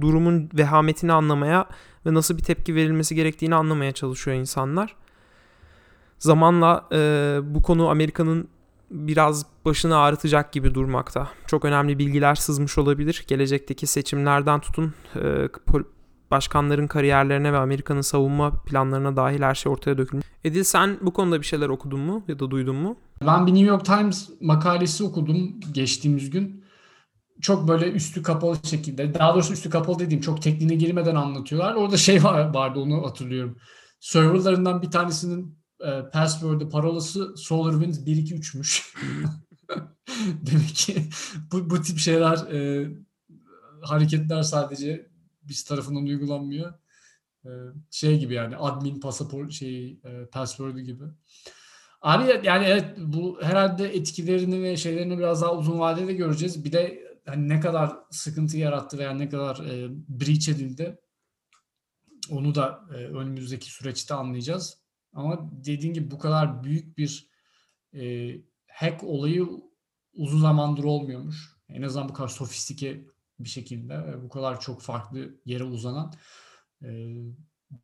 durumun 0.00 0.50
vehametini 0.54 1.12
anlamaya 1.12 1.66
ve 2.06 2.14
nasıl 2.14 2.38
bir 2.38 2.42
tepki 2.42 2.74
verilmesi 2.74 3.14
gerektiğini 3.14 3.54
anlamaya 3.54 3.92
çalışıyor 3.92 4.36
insanlar. 4.36 4.96
Zamanla 6.18 6.88
e, 6.92 7.38
bu 7.42 7.62
konu 7.62 7.88
Amerika'nın 7.88 8.48
biraz 8.90 9.46
başını 9.64 9.96
ağrıtacak 9.96 10.52
gibi 10.52 10.74
durmakta. 10.74 11.28
Çok 11.46 11.64
önemli 11.64 11.98
bilgiler 11.98 12.34
sızmış 12.34 12.78
olabilir. 12.78 13.24
Gelecekteki 13.28 13.86
seçimlerden 13.86 14.60
tutun 14.60 14.94
e, 15.16 15.48
başkanların 16.30 16.86
kariyerlerine 16.86 17.52
ve 17.52 17.56
Amerika'nın 17.56 18.00
savunma 18.00 18.62
planlarına 18.62 19.16
dahil 19.16 19.42
her 19.42 19.54
şey 19.54 19.72
ortaya 19.72 19.98
dökülmüş. 19.98 20.26
Edil 20.44 20.64
sen 20.64 20.98
bu 21.00 21.12
konuda 21.12 21.40
bir 21.40 21.46
şeyler 21.46 21.68
okudun 21.68 22.00
mu 22.00 22.24
ya 22.28 22.38
da 22.38 22.50
duydun 22.50 22.76
mu? 22.76 22.96
Ben 23.26 23.46
bir 23.46 23.54
New 23.54 23.68
York 23.68 23.84
Times 23.84 24.30
makalesi 24.40 25.04
okudum 25.04 25.60
geçtiğimiz 25.72 26.30
gün. 26.30 26.64
Çok 27.40 27.68
böyle 27.68 27.90
üstü 27.90 28.22
kapalı 28.22 28.56
şekilde, 28.62 29.14
daha 29.14 29.34
doğrusu 29.34 29.52
üstü 29.52 29.70
kapalı 29.70 29.98
dediğim 29.98 30.20
çok 30.20 30.42
tekniğine 30.42 30.74
girmeden 30.74 31.14
anlatıyorlar. 31.14 31.74
Orada 31.74 31.96
şey 31.96 32.24
var, 32.24 32.54
vardı 32.54 32.80
onu 32.80 33.06
hatırlıyorum. 33.06 33.56
Serverlarından 34.00 34.82
bir 34.82 34.90
tanesinin 34.90 35.59
e, 35.86 36.10
password'ı, 36.10 36.68
parolası 36.68 37.36
SolarWinds 37.36 37.98
123'müş. 37.98 38.94
Demek 40.46 40.74
ki 40.74 41.08
bu, 41.52 41.70
bu 41.70 41.82
tip 41.82 41.98
şeyler, 41.98 42.36
e, 42.36 42.88
hareketler 43.82 44.42
sadece 44.42 45.10
biz 45.42 45.64
tarafından 45.64 46.02
uygulanmıyor. 46.02 46.74
E, 47.44 47.50
şey 47.90 48.18
gibi 48.18 48.34
yani 48.34 48.56
admin 48.56 49.00
pasaport 49.00 49.52
şey 49.52 50.00
e, 50.04 50.26
password'u 50.32 50.80
gibi. 50.80 51.04
Abi 52.02 52.46
yani 52.46 52.64
evet 52.64 52.84
bu 52.98 53.38
herhalde 53.42 53.88
etkilerini 53.88 54.62
ve 54.62 54.76
şeylerini 54.76 55.18
biraz 55.18 55.42
daha 55.42 55.56
uzun 55.56 55.78
vadede 55.78 56.12
göreceğiz. 56.12 56.64
Bir 56.64 56.72
de 56.72 57.10
hani 57.26 57.48
ne 57.48 57.60
kadar 57.60 57.96
sıkıntı 58.10 58.56
yarattı 58.56 58.98
veya 58.98 59.12
ne 59.12 59.28
kadar 59.28 59.56
e, 59.56 59.88
breach 60.08 60.48
edildi 60.48 60.98
onu 62.30 62.54
da 62.54 62.80
e, 62.90 62.94
önümüzdeki 62.94 63.70
süreçte 63.70 64.14
anlayacağız. 64.14 64.79
Ama 65.12 65.50
dediğin 65.52 65.94
gibi 65.94 66.10
bu 66.10 66.18
kadar 66.18 66.64
büyük 66.64 66.98
bir 66.98 67.30
e, 67.94 68.34
hack 68.68 69.04
olayı 69.04 69.48
uzun 70.14 70.40
zamandır 70.40 70.84
olmuyormuş. 70.84 71.56
En 71.68 71.82
azından 71.82 72.08
bu 72.08 72.12
kadar 72.12 72.28
sofistike 72.28 73.04
bir 73.38 73.48
şekilde 73.48 74.22
bu 74.22 74.28
kadar 74.28 74.60
çok 74.60 74.82
farklı 74.82 75.40
yere 75.44 75.64
uzanan. 75.64 76.12
E, 76.82 76.88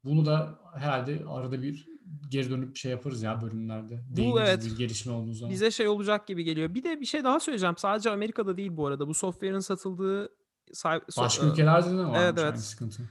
bunu 0.04 0.26
da 0.26 0.58
herhalde 0.74 1.22
arada 1.28 1.62
bir 1.62 1.88
geri 2.28 2.50
dönüp 2.50 2.76
şey 2.76 2.90
yaparız 2.90 3.22
ya 3.22 3.42
bölümlerde. 3.42 4.04
Bu 4.08 4.40
evet. 4.40 4.64
bir 4.64 4.76
gelişme 4.76 5.12
olduğu 5.12 5.32
zaman. 5.32 5.52
Bize 5.52 5.70
şey 5.70 5.88
olacak 5.88 6.26
gibi 6.26 6.44
geliyor. 6.44 6.74
Bir 6.74 6.84
de 6.84 7.00
bir 7.00 7.06
şey 7.06 7.24
daha 7.24 7.40
söyleyeceğim. 7.40 7.76
Sadece 7.78 8.10
Amerika'da 8.10 8.56
değil 8.56 8.76
bu 8.76 8.86
arada. 8.86 9.08
Bu 9.08 9.14
software'ın 9.14 9.60
satıldığı 9.60 10.28
Başka 11.16 11.46
ülkelerde 11.46 11.90
de 11.90 12.04
var 12.04 12.22
evet, 12.22 12.38
evet. 12.38 12.58
sıkıntı. 12.58 13.10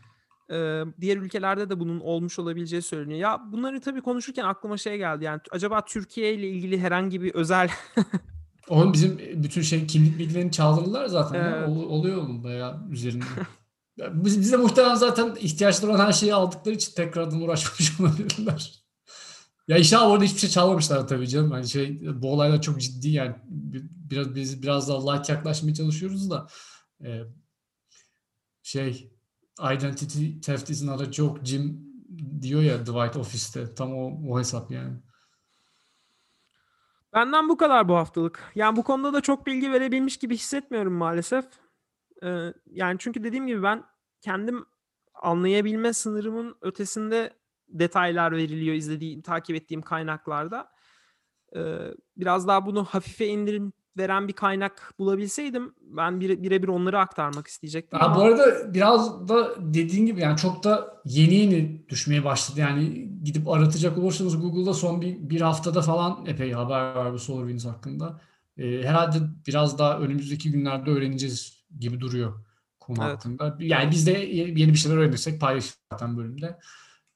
Ee, 0.51 0.83
diğer 1.01 1.17
ülkelerde 1.17 1.69
de 1.69 1.79
bunun 1.79 1.99
olmuş 1.99 2.39
olabileceği 2.39 2.81
söyleniyor. 2.81 3.19
Ya 3.19 3.41
bunları 3.51 3.81
tabii 3.81 4.01
konuşurken 4.01 4.43
aklıma 4.43 4.77
şey 4.77 4.97
geldi. 4.97 5.23
Yani 5.23 5.41
acaba 5.51 5.85
Türkiye 5.85 6.33
ile 6.33 6.49
ilgili 6.49 6.79
herhangi 6.79 7.21
bir 7.21 7.33
özel 7.33 7.69
Oğlum 8.67 8.93
bizim 8.93 9.17
bütün 9.43 9.61
şey 9.61 9.87
kimlik 9.87 10.19
bilgilerini 10.19 10.51
çaldırdılar 10.51 11.05
zaten. 11.05 11.43
Evet. 11.43 11.69
Ol- 11.69 11.89
oluyor 11.89 12.17
oğlum 12.17 12.43
bayağı 12.43 12.89
üzerinde. 12.91 13.25
Biz, 13.97 14.39
bize 14.39 14.57
muhtemelen 14.57 14.95
zaten 14.95 15.35
ihtiyaçları 15.39 15.91
olan 15.91 16.05
her 16.05 16.11
şeyi 16.11 16.33
aldıkları 16.33 16.75
için 16.75 16.93
tekrardan 16.95 17.41
uğraşmış 17.41 17.99
olabilirler. 17.99 18.83
Ya 19.67 19.77
inşallah 19.77 20.11
orada 20.11 20.23
hiçbir 20.23 20.39
şey 20.39 20.49
çalmamışlar 20.49 21.07
tabii 21.07 21.27
canım. 21.27 21.51
Hani 21.51 21.67
şey 21.67 22.01
bu 22.21 22.31
olaylar 22.33 22.61
çok 22.61 22.81
ciddi 22.81 23.09
yani. 23.09 23.35
Biraz 24.11 24.35
biz 24.35 24.63
biraz 24.63 24.89
daha 24.89 25.11
light 25.11 25.29
yaklaşmaya 25.29 25.73
çalışıyoruz 25.73 26.29
da 26.29 26.47
e, 27.03 27.21
şey 28.63 29.14
identity 29.59 30.39
theft 30.41 30.69
is 30.69 30.83
not 30.83 31.01
a 31.01 31.11
joke 31.11 31.45
Jim 31.45 31.85
diyor 32.41 32.61
ya 32.61 32.77
White 32.77 33.19
Office'te. 33.19 33.75
Tam 33.75 33.93
o, 33.93 34.19
o 34.29 34.39
hesap 34.39 34.71
yani. 34.71 34.97
Benden 37.13 37.49
bu 37.49 37.57
kadar 37.57 37.89
bu 37.89 37.95
haftalık. 37.95 38.51
Yani 38.55 38.75
bu 38.75 38.83
konuda 38.83 39.13
da 39.13 39.21
çok 39.21 39.45
bilgi 39.45 39.71
verebilmiş 39.71 40.17
gibi 40.17 40.35
hissetmiyorum 40.35 40.93
maalesef. 40.93 41.45
Ee, 42.23 42.53
yani 42.65 42.95
çünkü 42.99 43.23
dediğim 43.23 43.47
gibi 43.47 43.63
ben 43.63 43.83
kendim 44.21 44.65
anlayabilme 45.13 45.93
sınırımın 45.93 46.55
ötesinde 46.61 47.33
detaylar 47.67 48.31
veriliyor 48.31 48.75
izlediğim, 48.75 49.21
takip 49.21 49.55
ettiğim 49.55 49.81
kaynaklarda. 49.81 50.71
Ee, 51.55 51.91
biraz 52.17 52.47
daha 52.47 52.65
bunu 52.65 52.85
hafife 52.85 53.27
indirim 53.27 53.73
veren 53.97 54.27
bir 54.27 54.33
kaynak 54.33 54.93
bulabilseydim 54.99 55.73
ben 55.81 56.13
bire- 56.13 56.43
birebir 56.43 56.67
onları 56.67 56.99
aktarmak 56.99 57.47
isteyecektim. 57.47 57.99
Ama- 58.01 58.15
bu 58.15 58.21
arada 58.21 58.73
biraz 58.73 59.27
da 59.29 59.55
dediğin 59.73 60.05
gibi 60.05 60.21
yani 60.21 60.37
çok 60.37 60.63
da 60.63 61.01
yeni 61.05 61.33
yeni 61.35 61.85
düşmeye 61.89 62.23
başladı. 62.23 62.59
Yani 62.59 63.09
gidip 63.23 63.47
aratacak 63.47 63.97
olursanız 63.97 64.41
Google'da 64.41 64.73
son 64.73 65.01
bir, 65.01 65.29
bir 65.29 65.41
haftada 65.41 65.81
falan 65.81 66.25
epey 66.25 66.51
haber 66.51 66.93
var 66.95 67.13
bu 67.13 67.19
SolarWinds 67.19 67.65
hakkında. 67.65 68.21
Ee, 68.57 68.81
herhalde 68.83 69.17
biraz 69.47 69.79
daha 69.79 69.99
önümüzdeki 69.99 70.51
günlerde 70.51 70.89
öğreneceğiz 70.91 71.65
gibi 71.79 71.99
duruyor 71.99 72.33
konu 72.79 72.97
Evet. 73.01 73.11
hakkında. 73.13 73.57
Yani 73.59 73.91
biz 73.91 74.07
de 74.07 74.11
yeni 74.11 74.73
bir 74.73 74.77
şeyler 74.77 74.97
öğrenirsek 74.97 75.41
paylaşırız 75.41 75.79
zaten 75.91 76.17
bölümde. 76.17 76.59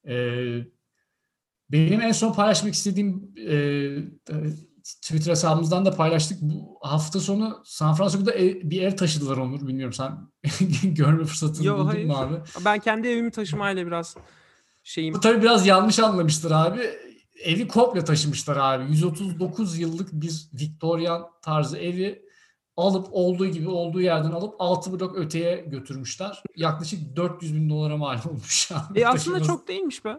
Ee, 0.08 0.66
benim 1.72 2.02
en 2.02 2.12
son 2.12 2.34
paylaşmak 2.34 2.74
istediğim 2.74 3.32
e, 3.48 3.56
Twitter 5.02 5.32
hesabımızdan 5.32 5.86
da 5.86 5.92
paylaştık. 5.96 6.42
Bu 6.42 6.78
hafta 6.82 7.20
sonu 7.20 7.62
San 7.66 7.96
Francisco'da 7.96 8.32
ev- 8.32 8.70
bir 8.70 8.82
ev 8.82 8.96
taşıdılar 8.96 9.38
Onur. 9.38 9.68
Bilmiyorum 9.68 9.94
sen 9.94 10.18
görme 10.94 11.26
fırsatını 11.26 11.66
Yo, 11.66 11.76
buldun 11.78 11.86
hayır. 11.88 12.06
mu 12.06 12.18
abi? 12.18 12.36
Ben 12.66 12.80
kendi 12.80 13.08
evimi 13.08 13.32
taşımayla 13.32 13.86
biraz 13.88 14.16
şeyim. 14.84 15.14
Bu 15.14 15.20
tabii 15.20 15.42
biraz 15.42 15.68
yanlış 15.68 16.00
anlamıştır 16.00 16.52
abi. 16.52 16.82
Evi 17.44 17.68
komple 17.68 18.04
taşımışlar 18.06 18.58
abi. 18.58 18.92
139 18.92 19.78
yıllık 19.80 20.10
bir 20.14 20.48
Victorian 20.54 21.28
tarzı 21.42 21.78
evi 21.78 22.22
alıp 22.78 23.08
olduğu 23.12 23.46
gibi 23.48 23.70
olduğu 23.70 24.02
yerden 24.02 24.32
alıp 24.32 24.56
6 24.60 24.92
blok 25.00 25.18
öteye 25.18 25.56
götürmüşler. 25.56 26.44
Yaklaşık 26.56 27.16
400 27.16 27.56
bin 27.56 27.70
dolara 27.70 27.98
mal 27.98 28.18
olmuş 28.30 28.72
abi. 28.72 29.00
E 29.00 29.08
aslında 29.08 29.18
taşıması. 29.18 29.46
çok 29.46 29.68
değilmiş 29.68 30.06
be. 30.06 30.16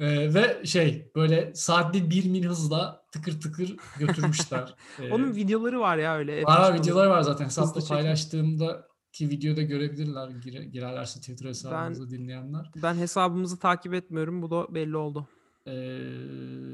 Ee, 0.00 0.34
ve 0.34 0.64
şey 0.66 1.12
böyle 1.16 1.54
saatte 1.54 2.10
1 2.10 2.24
mil 2.30 2.44
hızla 2.44 3.06
tıkır 3.12 3.40
tıkır 3.40 3.76
götürmüşler. 3.98 4.74
Ee, 5.00 5.12
Onun 5.12 5.36
videoları 5.36 5.80
var 5.80 5.96
ya 5.96 6.16
öyle. 6.16 6.42
Var 6.42 6.74
videoları 6.74 7.10
var 7.10 7.22
zaten. 7.22 7.44
Hesapta 7.44 7.80
paylaştığımda 7.88 8.88
ki 9.12 9.30
videoda 9.30 9.62
görebilirler 9.62 10.28
gire- 10.28 10.64
girerlerse 10.64 11.20
Twitter 11.20 11.48
hesabımızı 11.48 12.10
dinleyenler. 12.10 12.70
Ben 12.82 12.94
hesabımızı 12.94 13.58
takip 13.58 13.94
etmiyorum. 13.94 14.42
Bu 14.42 14.50
da 14.50 14.74
belli 14.74 14.96
oldu. 14.96 15.28
Ee, 15.66 15.72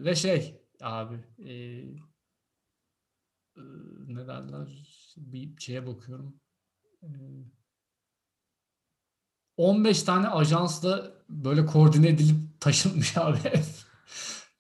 ve 0.05 0.15
şey 0.15 0.61
abi 0.83 1.15
e, 1.39 1.53
e, 3.57 3.63
ne 4.07 4.27
derler 4.27 4.69
bir 5.17 5.61
şeye 5.61 5.87
bakıyorum. 5.87 6.41
Ee, 7.03 7.07
15 9.57 10.03
tane 10.03 10.29
ajansla 10.29 11.13
böyle 11.29 11.67
koordine 11.67 12.09
edilip 12.09 12.37
taşınmış 12.61 13.17
abi. 13.17 13.39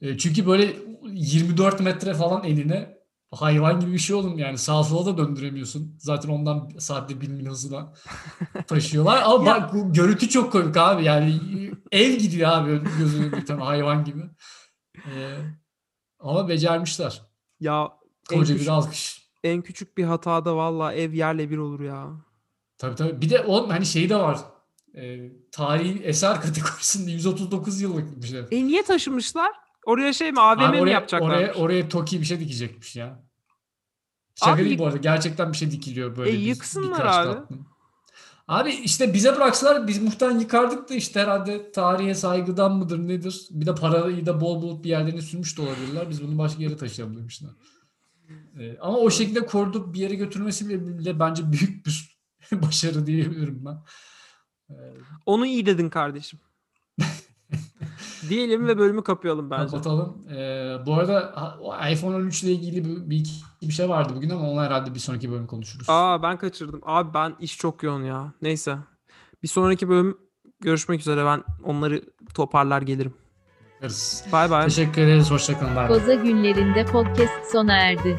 E, 0.00 0.18
Çünkü 0.18 0.46
böyle 0.46 0.76
24 1.04 1.80
metre 1.80 2.14
falan 2.14 2.44
eline 2.44 2.96
hayvan 3.30 3.80
gibi 3.80 3.92
bir 3.92 3.98
şey 3.98 4.16
oğlum 4.16 4.38
yani 4.38 4.58
sağa 4.58 4.84
sola 4.84 5.06
da 5.06 5.18
döndüremiyorsun. 5.18 5.96
Zaten 5.98 6.28
ondan 6.28 6.68
saatte 6.78 7.20
1000 7.20 7.32
mil 7.32 7.46
hızla 7.46 7.92
taşıyorlar. 8.66 9.22
Ama 9.24 9.46
bak 9.46 9.74
bu 9.74 9.92
görüntü 9.92 10.28
çok 10.28 10.52
komik 10.52 10.76
abi 10.76 11.04
yani 11.04 11.40
ev 11.92 12.12
gidiyor 12.12 12.50
abi 12.50 12.80
gözünü 12.98 13.32
bir 13.32 13.46
tane 13.46 13.62
hayvan 13.64 14.04
gibi. 14.04 14.22
E, 14.96 15.36
ama 16.20 16.48
becermişler. 16.48 17.22
Ya 17.60 17.88
Koca 18.28 18.54
bir 18.54 18.58
küçük, 18.58 18.68
alkış. 18.72 19.28
en 19.44 19.62
küçük 19.62 19.98
bir 19.98 20.04
hatada 20.04 20.56
valla 20.56 20.92
ev 20.92 21.12
yerle 21.12 21.50
bir 21.50 21.58
olur 21.58 21.80
ya. 21.80 22.06
Tabii 22.78 22.94
tabii. 22.96 23.20
Bir 23.20 23.30
de 23.30 23.40
o 23.40 23.68
hani 23.68 23.86
şeyi 23.86 24.08
de 24.10 24.16
var. 24.16 24.38
E, 24.96 25.30
tarihi 25.52 26.02
eser 26.02 26.40
kategorisinde 26.42 27.10
139 27.10 27.80
yıllık 27.80 28.22
bir 28.22 28.26
şey. 28.26 28.44
E 28.50 28.64
niye 28.66 28.82
taşımışlar? 28.82 29.52
Oraya 29.86 30.12
şey 30.12 30.32
mi 30.32 30.40
AVM 30.40 30.60
Abi 30.60 30.80
mi 30.80 30.90
yapacaklar? 30.90 31.28
oraya, 31.28 31.54
oraya 31.54 31.88
Toki 31.88 32.20
bir 32.20 32.26
şey 32.26 32.40
dikecekmiş 32.40 32.96
ya. 32.96 33.22
Şaka 34.34 34.52
Abi 34.52 34.64
değil 34.64 34.78
bu 34.78 34.86
arada. 34.86 34.96
Gerçekten 34.96 35.52
bir 35.52 35.56
şey 35.56 35.70
dikiliyor 35.70 36.16
böyle. 36.16 36.30
E 36.30 36.32
bir- 36.32 36.38
yıksınlar 36.38 37.06
abi. 37.06 37.34
katlı. 37.34 37.56
Abi 38.48 38.70
işte 38.70 39.14
bize 39.14 39.36
bıraksalar 39.36 39.88
biz 39.88 40.02
muhtemelen 40.02 40.38
yıkardık 40.38 40.88
da 40.88 40.94
işte 40.94 41.20
herhalde 41.20 41.72
tarihe 41.72 42.14
saygıdan 42.14 42.76
mıdır 42.76 42.98
nedir? 42.98 43.46
Bir 43.50 43.66
de 43.66 43.74
parayı 43.74 44.26
da 44.26 44.40
bol 44.40 44.62
bol 44.62 44.82
bir 44.84 44.88
yerlerine 44.88 45.20
sürmüş 45.22 45.58
de 45.58 45.62
olabilirler. 45.62 46.10
Biz 46.10 46.22
bunu 46.22 46.38
başka 46.38 46.62
yere 46.62 46.76
taşıyalım 46.76 47.16
demişler. 47.16 47.50
Ee, 48.60 48.76
ama 48.80 48.98
o 48.98 49.10
şekilde 49.10 49.46
korudup 49.46 49.94
bir 49.94 49.98
yere 50.00 50.14
götürmesi 50.14 50.68
bile, 50.68 50.98
bile 50.98 51.20
bence 51.20 51.52
büyük 51.52 51.86
bir 51.86 52.18
başarı 52.62 53.06
diyebilirim 53.06 53.62
ben. 53.64 53.78
Ee, 54.70 54.74
Onu 55.26 55.46
iyi 55.46 55.66
dedin 55.66 55.88
kardeşim. 55.90 56.38
Diyelim 58.28 58.66
ve 58.66 58.78
bölümü 58.78 59.04
kapayalım 59.04 59.50
bence. 59.50 59.70
Kapatalım. 59.70 60.28
Ee, 60.30 60.76
bu 60.86 60.94
arada 60.94 61.34
iPhone 61.92 62.16
13 62.16 62.42
ile 62.42 62.52
ilgili 62.52 62.84
bir, 63.10 63.26
bir, 63.62 63.72
şey 63.72 63.88
vardı 63.88 64.12
bugün 64.16 64.30
ama 64.30 64.50
onu 64.50 64.60
herhalde 64.62 64.94
bir 64.94 64.98
sonraki 64.98 65.30
bölüm 65.30 65.46
konuşuruz. 65.46 65.86
Aa 65.90 66.22
ben 66.22 66.38
kaçırdım. 66.38 66.80
Abi 66.82 67.14
ben 67.14 67.36
iş 67.40 67.58
çok 67.58 67.82
yoğun 67.82 68.02
ya. 68.02 68.32
Neyse. 68.42 68.78
Bir 69.42 69.48
sonraki 69.48 69.88
bölüm 69.88 70.18
görüşmek 70.60 71.00
üzere. 71.00 71.24
Ben 71.24 71.44
onları 71.64 72.02
toparlar 72.34 72.82
gelirim. 72.82 73.14
Bakarız. 73.76 74.24
Bay 74.32 74.50
bay. 74.50 74.64
Teşekkür 74.64 75.02
ederiz. 75.02 75.30
Hoşçakalın. 75.30 75.76
Bay 75.76 75.88
bay. 75.88 75.98
Koza 75.98 76.14
günlerinde 76.14 76.84
podcast 76.84 77.52
sona 77.52 77.76
erdi. 77.76 78.18